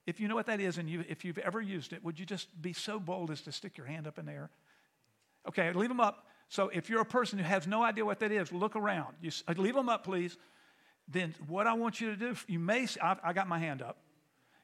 if 0.07 0.19
you 0.19 0.27
know 0.27 0.35
what 0.35 0.47
that 0.47 0.59
is 0.59 0.77
and 0.77 0.89
you, 0.89 1.03
if 1.07 1.23
you've 1.23 1.37
ever 1.37 1.61
used 1.61 1.93
it, 1.93 2.03
would 2.03 2.19
you 2.19 2.25
just 2.25 2.61
be 2.61 2.73
so 2.73 2.99
bold 2.99 3.31
as 3.31 3.41
to 3.41 3.51
stick 3.51 3.77
your 3.77 3.87
hand 3.87 4.07
up 4.07 4.17
in 4.17 4.25
the 4.25 4.31
air? 4.31 4.49
Okay, 5.47 5.71
leave 5.73 5.89
them 5.89 5.99
up. 5.99 6.27
So 6.49 6.69
if 6.69 6.89
you're 6.89 7.01
a 7.01 7.05
person 7.05 7.39
who 7.39 7.45
has 7.45 7.65
no 7.65 7.83
idea 7.83 8.03
what 8.03 8.19
that 8.19 8.31
is, 8.31 8.51
look 8.51 8.75
around. 8.75 9.15
You, 9.21 9.31
uh, 9.47 9.53
leave 9.57 9.75
them 9.75 9.89
up, 9.89 10.03
please. 10.03 10.37
Then 11.07 11.33
what 11.47 11.67
I 11.67 11.73
want 11.73 12.01
you 12.01 12.09
to 12.09 12.15
do, 12.15 12.35
you 12.47 12.59
may, 12.59 12.87
I, 13.01 13.15
I 13.23 13.33
got 13.33 13.47
my 13.47 13.59
hand 13.59 13.81
up. 13.81 13.97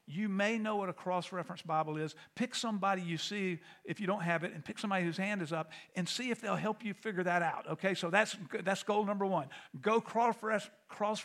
You 0.06 0.28
may 0.28 0.56
know 0.56 0.76
what 0.76 0.88
a 0.88 0.92
cross 0.94 1.32
reference 1.32 1.60
Bible 1.60 1.98
is. 1.98 2.14
Pick 2.34 2.54
somebody 2.54 3.02
you 3.02 3.18
see 3.18 3.58
if 3.84 4.00
you 4.00 4.06
don't 4.06 4.22
have 4.22 4.42
it, 4.42 4.54
and 4.54 4.64
pick 4.64 4.78
somebody 4.78 5.04
whose 5.04 5.18
hand 5.18 5.42
is 5.42 5.52
up 5.52 5.70
and 5.96 6.08
see 6.08 6.30
if 6.30 6.40
they'll 6.40 6.56
help 6.56 6.82
you 6.82 6.94
figure 6.94 7.22
that 7.22 7.42
out. 7.42 7.66
Okay, 7.72 7.94
so 7.94 8.08
that's, 8.08 8.34
that's 8.64 8.82
goal 8.82 9.04
number 9.04 9.26
one. 9.26 9.48
Go 9.82 10.00
cross 10.00 10.36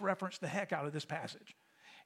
reference 0.02 0.38
the 0.38 0.48
heck 0.48 0.74
out 0.74 0.86
of 0.86 0.92
this 0.92 1.06
passage. 1.06 1.56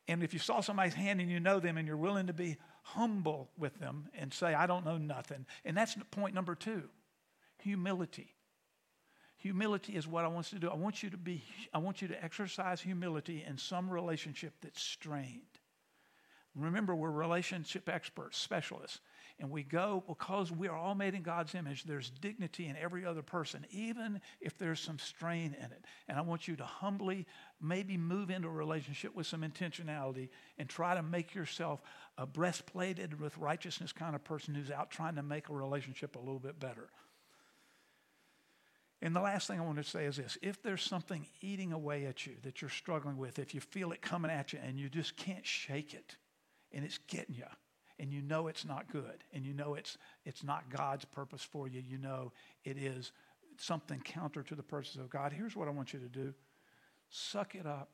And 0.08 0.24
if 0.24 0.34
you 0.34 0.40
saw 0.40 0.62
somebody's 0.62 0.94
hand 0.94 1.20
and 1.20 1.30
you 1.30 1.40
know 1.40 1.60
them 1.60 1.78
and 1.78 1.88
you're 1.88 1.98
willing 1.98 2.28
to 2.28 2.34
be 2.34 2.58
humble 2.84 3.50
with 3.58 3.78
them 3.80 4.10
and 4.18 4.34
say, 4.34 4.54
I 4.54 4.66
don't 4.66 4.86
know 4.86 4.98
nothing. 4.98 5.46
And 5.66 5.76
that's 5.76 5.96
point 6.12 6.34
number 6.34 6.56
two 6.56 6.84
humility. 7.60 8.34
Humility 9.38 9.96
is 9.96 10.08
what 10.08 10.26
I 10.26 10.30
want 10.30 10.52
you 10.52 10.60
to 10.60 10.66
do. 10.66 10.72
I 10.72 10.76
want 10.76 11.04
you 11.04 11.10
to 11.10 11.18
be, 11.18 11.44
I 11.74 11.78
want 11.78 12.02
you 12.02 12.08
to 12.08 12.24
exercise 12.24 12.82
humility 12.82 13.44
in 13.48 13.58
some 13.58 13.90
relationship 13.90 14.54
that's 14.62 14.82
strained. 14.82 15.42
Remember, 16.56 16.96
we're 16.96 17.12
relationship 17.12 17.88
experts, 17.88 18.38
specialists. 18.38 19.00
And 19.40 19.52
we 19.52 19.62
go 19.62 20.04
because 20.08 20.52
we 20.52 20.68
are 20.68 20.76
all 20.76 20.96
made 20.96 21.14
in 21.14 21.22
God's 21.22 21.54
image. 21.54 21.84
There's 21.84 22.10
dignity 22.10 22.68
in 22.68 22.76
every 22.76 23.06
other 23.06 23.22
person, 23.22 23.68
even 23.70 24.20
if 24.42 24.58
there's 24.58 24.80
some 24.80 24.98
strain 24.98 25.56
in 25.60 25.66
it. 25.66 25.86
And 26.08 26.18
I 26.18 26.22
want 26.22 26.48
you 26.48 26.56
to 26.56 26.64
humbly 26.64 27.28
maybe 27.62 27.98
move 27.98 28.32
into 28.32 28.48
a 28.48 28.52
relationship 28.52 29.16
with 29.16 29.28
some 29.28 29.42
intentionality 29.42 30.30
and 30.58 30.68
try 30.68 30.96
to 30.96 31.04
make 31.04 31.36
yourself 31.36 31.84
a 32.18 32.26
breastplated 32.26 33.20
with 33.20 33.38
righteousness 33.38 33.94
kind 33.94 34.16
of 34.16 34.24
person 34.24 34.56
who's 34.56 34.72
out 34.72 34.90
trying 34.90 35.16
to 35.16 35.24
make 35.24 35.50
a 35.50 35.54
relationship 35.54 36.16
a 36.16 36.20
little 36.20 36.40
bit 36.40 36.60
better. 36.60 36.90
And 39.04 39.16
the 39.16 39.22
last 39.22 39.48
thing 39.48 39.60
I 39.60 39.64
want 39.64 39.78
to 39.78 39.84
say 39.84 40.06
is 40.06 40.18
this 40.18 40.38
if 40.42 40.64
there's 40.64 40.82
something 40.82 41.28
eating 41.42 41.74
away 41.74 42.06
at 42.06 42.26
you 42.26 42.34
that 42.42 42.62
you're 42.62 42.70
struggling 42.72 43.18
with, 43.18 43.38
if 43.38 43.54
you 43.54 43.62
feel 43.62 43.92
it 43.92 44.02
coming 44.02 44.32
at 44.32 44.54
you 44.54 44.60
and 44.64 44.80
you 44.80 44.90
just 44.90 45.16
can't 45.16 45.46
shake 45.46 45.94
it, 45.94 46.16
and 46.72 46.84
it's 46.84 46.98
getting 47.08 47.36
you, 47.36 47.46
and 48.00 48.12
you 48.12 48.22
know 48.22 48.48
it's 48.48 48.66
not 48.66 48.92
good, 48.92 49.24
and 49.34 49.46
you 49.46 49.54
know 49.54 49.74
it's, 49.74 49.98
it's 50.26 50.44
not 50.44 50.70
God's 50.70 51.06
purpose 51.06 51.42
for 51.42 51.68
you, 51.68 51.82
you 51.88 51.98
know 51.98 52.32
it 52.64 52.78
is 52.78 53.12
something 53.58 54.00
counter 54.00 54.44
to 54.44 54.56
the 54.56 54.64
purposes 54.64 54.98
of 54.98 55.10
God, 55.10 55.34
here's 55.34 55.56
what 55.56 55.68
I 55.68 55.72
want 55.72 55.94
you 55.94 56.00
to 56.00 56.10
do 56.10 56.34
suck 57.10 57.56
it 57.56 57.66
up, 57.66 57.90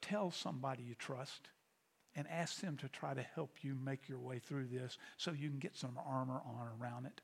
tell 0.00 0.30
somebody 0.30 0.82
you 0.82 0.94
trust, 0.94 1.48
and 2.16 2.26
ask 2.28 2.60
them 2.60 2.76
to 2.78 2.88
try 2.88 3.14
to 3.14 3.22
help 3.22 3.58
you 3.62 3.76
make 3.84 4.08
your 4.08 4.18
way 4.18 4.38
through 4.38 4.66
this 4.66 4.98
so 5.16 5.30
you 5.30 5.48
can 5.48 5.58
get 5.58 5.76
some 5.76 5.98
armor 6.06 6.40
on 6.44 6.66
around 6.80 7.06
it. 7.06 7.20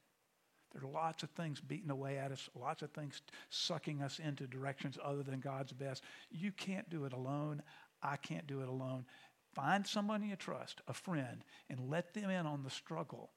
There 0.73 0.89
are 0.89 0.93
lots 0.93 1.23
of 1.23 1.31
things 1.31 1.61
beating 1.61 1.91
away 1.91 2.19
at 2.19 2.33
us, 2.33 2.49
lots 2.55 2.83
of 2.83 2.91
things 2.91 3.23
sucking 3.49 4.03
us 4.03 4.19
into 4.19 4.47
directions 4.47 4.99
other 5.03 5.23
than 5.23 5.41
God's 5.41 5.73
best. 5.73 6.03
You 6.31 6.53
can't 6.53 6.89
do 6.91 7.05
it 7.07 7.13
alone. 7.13 7.63
I 8.03 8.17
can't 8.17 8.47
do 8.47 8.61
it 8.61 8.69
alone. 8.69 9.07
Find 9.57 9.87
somebody 9.87 10.27
you 10.27 10.37
trust, 10.37 10.83
a 10.87 10.93
friend, 10.93 11.43
and 11.71 11.89
let 11.89 12.13
them 12.13 12.29
in 12.29 12.45
on 12.45 12.63
the 12.63 12.69
struggle 12.69 13.31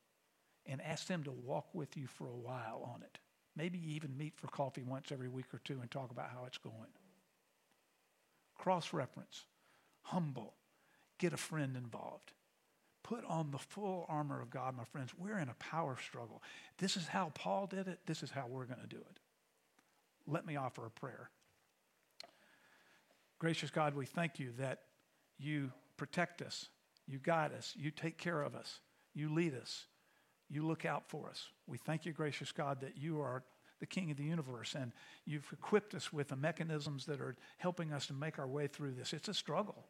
and 0.65 0.81
ask 0.81 1.07
them 1.07 1.23
to 1.23 1.31
walk 1.31 1.73
with 1.73 1.95
you 1.95 2.07
for 2.07 2.27
a 2.27 2.35
while 2.35 2.91
on 2.93 3.03
it. 3.03 3.19
Maybe 3.55 3.79
even 3.95 4.17
meet 4.17 4.35
for 4.35 4.47
coffee 4.47 4.83
once 4.83 5.13
every 5.13 5.29
week 5.29 5.45
or 5.53 5.61
two 5.63 5.79
and 5.79 5.89
talk 5.89 6.11
about 6.11 6.29
how 6.29 6.43
it's 6.45 6.57
going. 6.57 6.91
Cross 8.57 8.91
reference, 8.91 9.45
humble, 10.01 10.55
get 11.19 11.31
a 11.31 11.37
friend 11.37 11.77
involved. 11.77 12.33
Put 13.01 13.23
on 13.23 13.51
the 13.51 13.57
full 13.57 14.05
armor 14.09 14.41
of 14.41 14.49
God, 14.49 14.75
my 14.75 14.83
friends. 14.83 15.13
We're 15.17 15.39
in 15.39 15.47
a 15.47 15.53
power 15.53 15.95
struggle. 16.05 16.43
This 16.79 16.97
is 16.97 17.07
how 17.07 17.31
Paul 17.33 17.67
did 17.67 17.87
it. 17.87 17.99
This 18.05 18.23
is 18.23 18.29
how 18.29 18.45
we're 18.49 18.65
going 18.65 18.81
to 18.81 18.87
do 18.87 18.97
it. 19.09 19.19
Let 20.27 20.45
me 20.45 20.57
offer 20.57 20.85
a 20.85 20.91
prayer. 20.91 21.29
Gracious 23.39 23.71
God, 23.71 23.95
we 23.95 24.05
thank 24.05 24.37
you 24.37 24.51
that 24.57 24.81
you 25.37 25.71
protect 25.99 26.41
us, 26.41 26.69
you 27.05 27.19
guide 27.19 27.51
us, 27.51 27.75
you 27.77 27.91
take 27.91 28.17
care 28.17 28.41
of 28.41 28.55
us, 28.55 28.79
you 29.13 29.31
lead 29.31 29.53
us, 29.53 29.85
you 30.49 30.65
look 30.65 30.85
out 30.85 31.09
for 31.09 31.29
us. 31.29 31.47
We 31.67 31.77
thank 31.77 32.05
you, 32.05 32.13
gracious 32.13 32.53
God, 32.53 32.79
that 32.81 32.97
you 32.97 33.19
are 33.19 33.43
the 33.81 33.85
King 33.85 34.09
of 34.09 34.17
the 34.17 34.23
universe 34.23 34.75
and 34.75 34.93
you've 35.25 35.47
equipped 35.51 35.93
us 35.93 36.11
with 36.11 36.29
the 36.29 36.35
mechanisms 36.37 37.05
that 37.05 37.19
are 37.19 37.35
helping 37.57 37.91
us 37.91 38.07
to 38.07 38.13
make 38.13 38.39
our 38.39 38.47
way 38.47 38.67
through 38.67 38.93
this. 38.93 39.11
It's 39.11 39.27
a 39.27 39.33
struggle, 39.33 39.85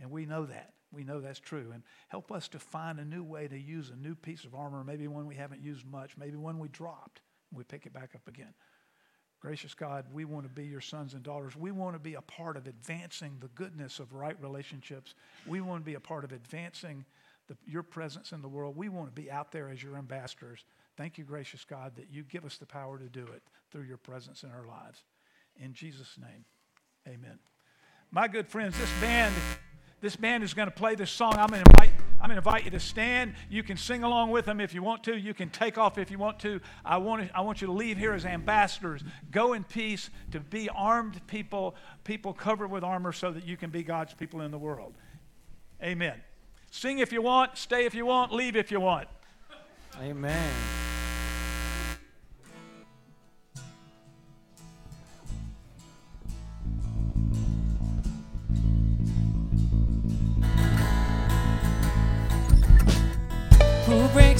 and 0.00 0.10
we 0.10 0.26
know 0.26 0.44
that. 0.46 0.72
We 0.92 1.04
know 1.04 1.20
that's 1.20 1.40
true. 1.40 1.70
And 1.72 1.82
help 2.08 2.32
us 2.32 2.48
to 2.48 2.58
find 2.58 2.98
a 2.98 3.04
new 3.04 3.22
way 3.22 3.46
to 3.46 3.58
use 3.58 3.90
a 3.90 3.96
new 3.96 4.16
piece 4.16 4.44
of 4.44 4.54
armor, 4.54 4.82
maybe 4.82 5.06
one 5.06 5.26
we 5.26 5.36
haven't 5.36 5.62
used 5.62 5.86
much, 5.86 6.16
maybe 6.16 6.36
one 6.36 6.58
we 6.58 6.68
dropped, 6.68 7.20
and 7.50 7.58
we 7.58 7.64
pick 7.64 7.86
it 7.86 7.92
back 7.92 8.10
up 8.14 8.26
again. 8.26 8.54
Gracious 9.46 9.74
God, 9.74 10.06
we 10.12 10.24
want 10.24 10.44
to 10.44 10.52
be 10.52 10.64
your 10.64 10.80
sons 10.80 11.14
and 11.14 11.22
daughters. 11.22 11.54
We 11.54 11.70
want 11.70 11.94
to 11.94 12.00
be 12.00 12.14
a 12.14 12.20
part 12.20 12.56
of 12.56 12.66
advancing 12.66 13.36
the 13.38 13.46
goodness 13.46 14.00
of 14.00 14.12
right 14.12 14.36
relationships. 14.42 15.14
We 15.46 15.60
want 15.60 15.82
to 15.82 15.86
be 15.86 15.94
a 15.94 16.00
part 16.00 16.24
of 16.24 16.32
advancing 16.32 17.04
the, 17.46 17.56
your 17.64 17.84
presence 17.84 18.32
in 18.32 18.42
the 18.42 18.48
world. 18.48 18.76
We 18.76 18.88
want 18.88 19.06
to 19.06 19.12
be 19.14 19.30
out 19.30 19.52
there 19.52 19.68
as 19.68 19.80
your 19.80 19.98
ambassadors. 19.98 20.64
Thank 20.96 21.16
you, 21.16 21.22
gracious 21.22 21.64
God, 21.64 21.94
that 21.94 22.10
you 22.10 22.24
give 22.24 22.44
us 22.44 22.56
the 22.56 22.66
power 22.66 22.98
to 22.98 23.08
do 23.08 23.22
it 23.22 23.44
through 23.70 23.84
your 23.84 23.98
presence 23.98 24.42
in 24.42 24.50
our 24.50 24.66
lives. 24.66 25.04
In 25.60 25.72
Jesus' 25.72 26.18
name, 26.20 26.44
amen. 27.06 27.38
My 28.10 28.26
good 28.26 28.48
friends, 28.48 28.76
this 28.76 28.90
band. 29.00 29.32
This 30.00 30.14
band 30.14 30.44
is 30.44 30.52
going 30.52 30.68
to 30.68 30.74
play 30.74 30.94
this 30.94 31.10
song. 31.10 31.34
I'm 31.34 31.48
going 31.48 31.64
to 31.64 31.70
invite, 31.70 31.90
I'm 32.20 32.28
going 32.28 32.40
to 32.40 32.48
invite 32.48 32.64
you 32.64 32.70
to 32.72 32.80
stand. 32.80 33.34
You 33.48 33.62
can 33.62 33.76
sing 33.76 34.02
along 34.02 34.30
with 34.30 34.44
them 34.44 34.60
if 34.60 34.74
you 34.74 34.82
want 34.82 35.02
to. 35.04 35.16
You 35.16 35.32
can 35.32 35.48
take 35.48 35.78
off 35.78 35.96
if 35.96 36.10
you 36.10 36.18
want 36.18 36.38
to. 36.40 36.60
I 36.84 36.98
want, 36.98 37.28
to, 37.28 37.36
I 37.36 37.40
want 37.40 37.62
you 37.62 37.66
to 37.66 37.72
leave 37.72 37.96
here 37.96 38.12
as 38.12 38.26
ambassadors. 38.26 39.02
Go 39.30 39.54
in 39.54 39.64
peace 39.64 40.10
to 40.32 40.40
be 40.40 40.68
armed 40.68 41.26
people, 41.26 41.76
people 42.04 42.34
covered 42.34 42.70
with 42.70 42.84
armor 42.84 43.12
so 43.12 43.30
that 43.30 43.46
you 43.46 43.56
can 43.56 43.70
be 43.70 43.82
God's 43.82 44.12
people 44.12 44.42
in 44.42 44.50
the 44.50 44.58
world. 44.58 44.94
Amen. 45.82 46.20
Sing 46.70 46.98
if 46.98 47.10
you 47.10 47.22
want, 47.22 47.56
stay 47.56 47.86
if 47.86 47.94
you 47.94 48.04
want, 48.04 48.32
leave 48.32 48.54
if 48.54 48.70
you 48.70 48.80
want. 48.80 49.08
Amen. 50.02 50.52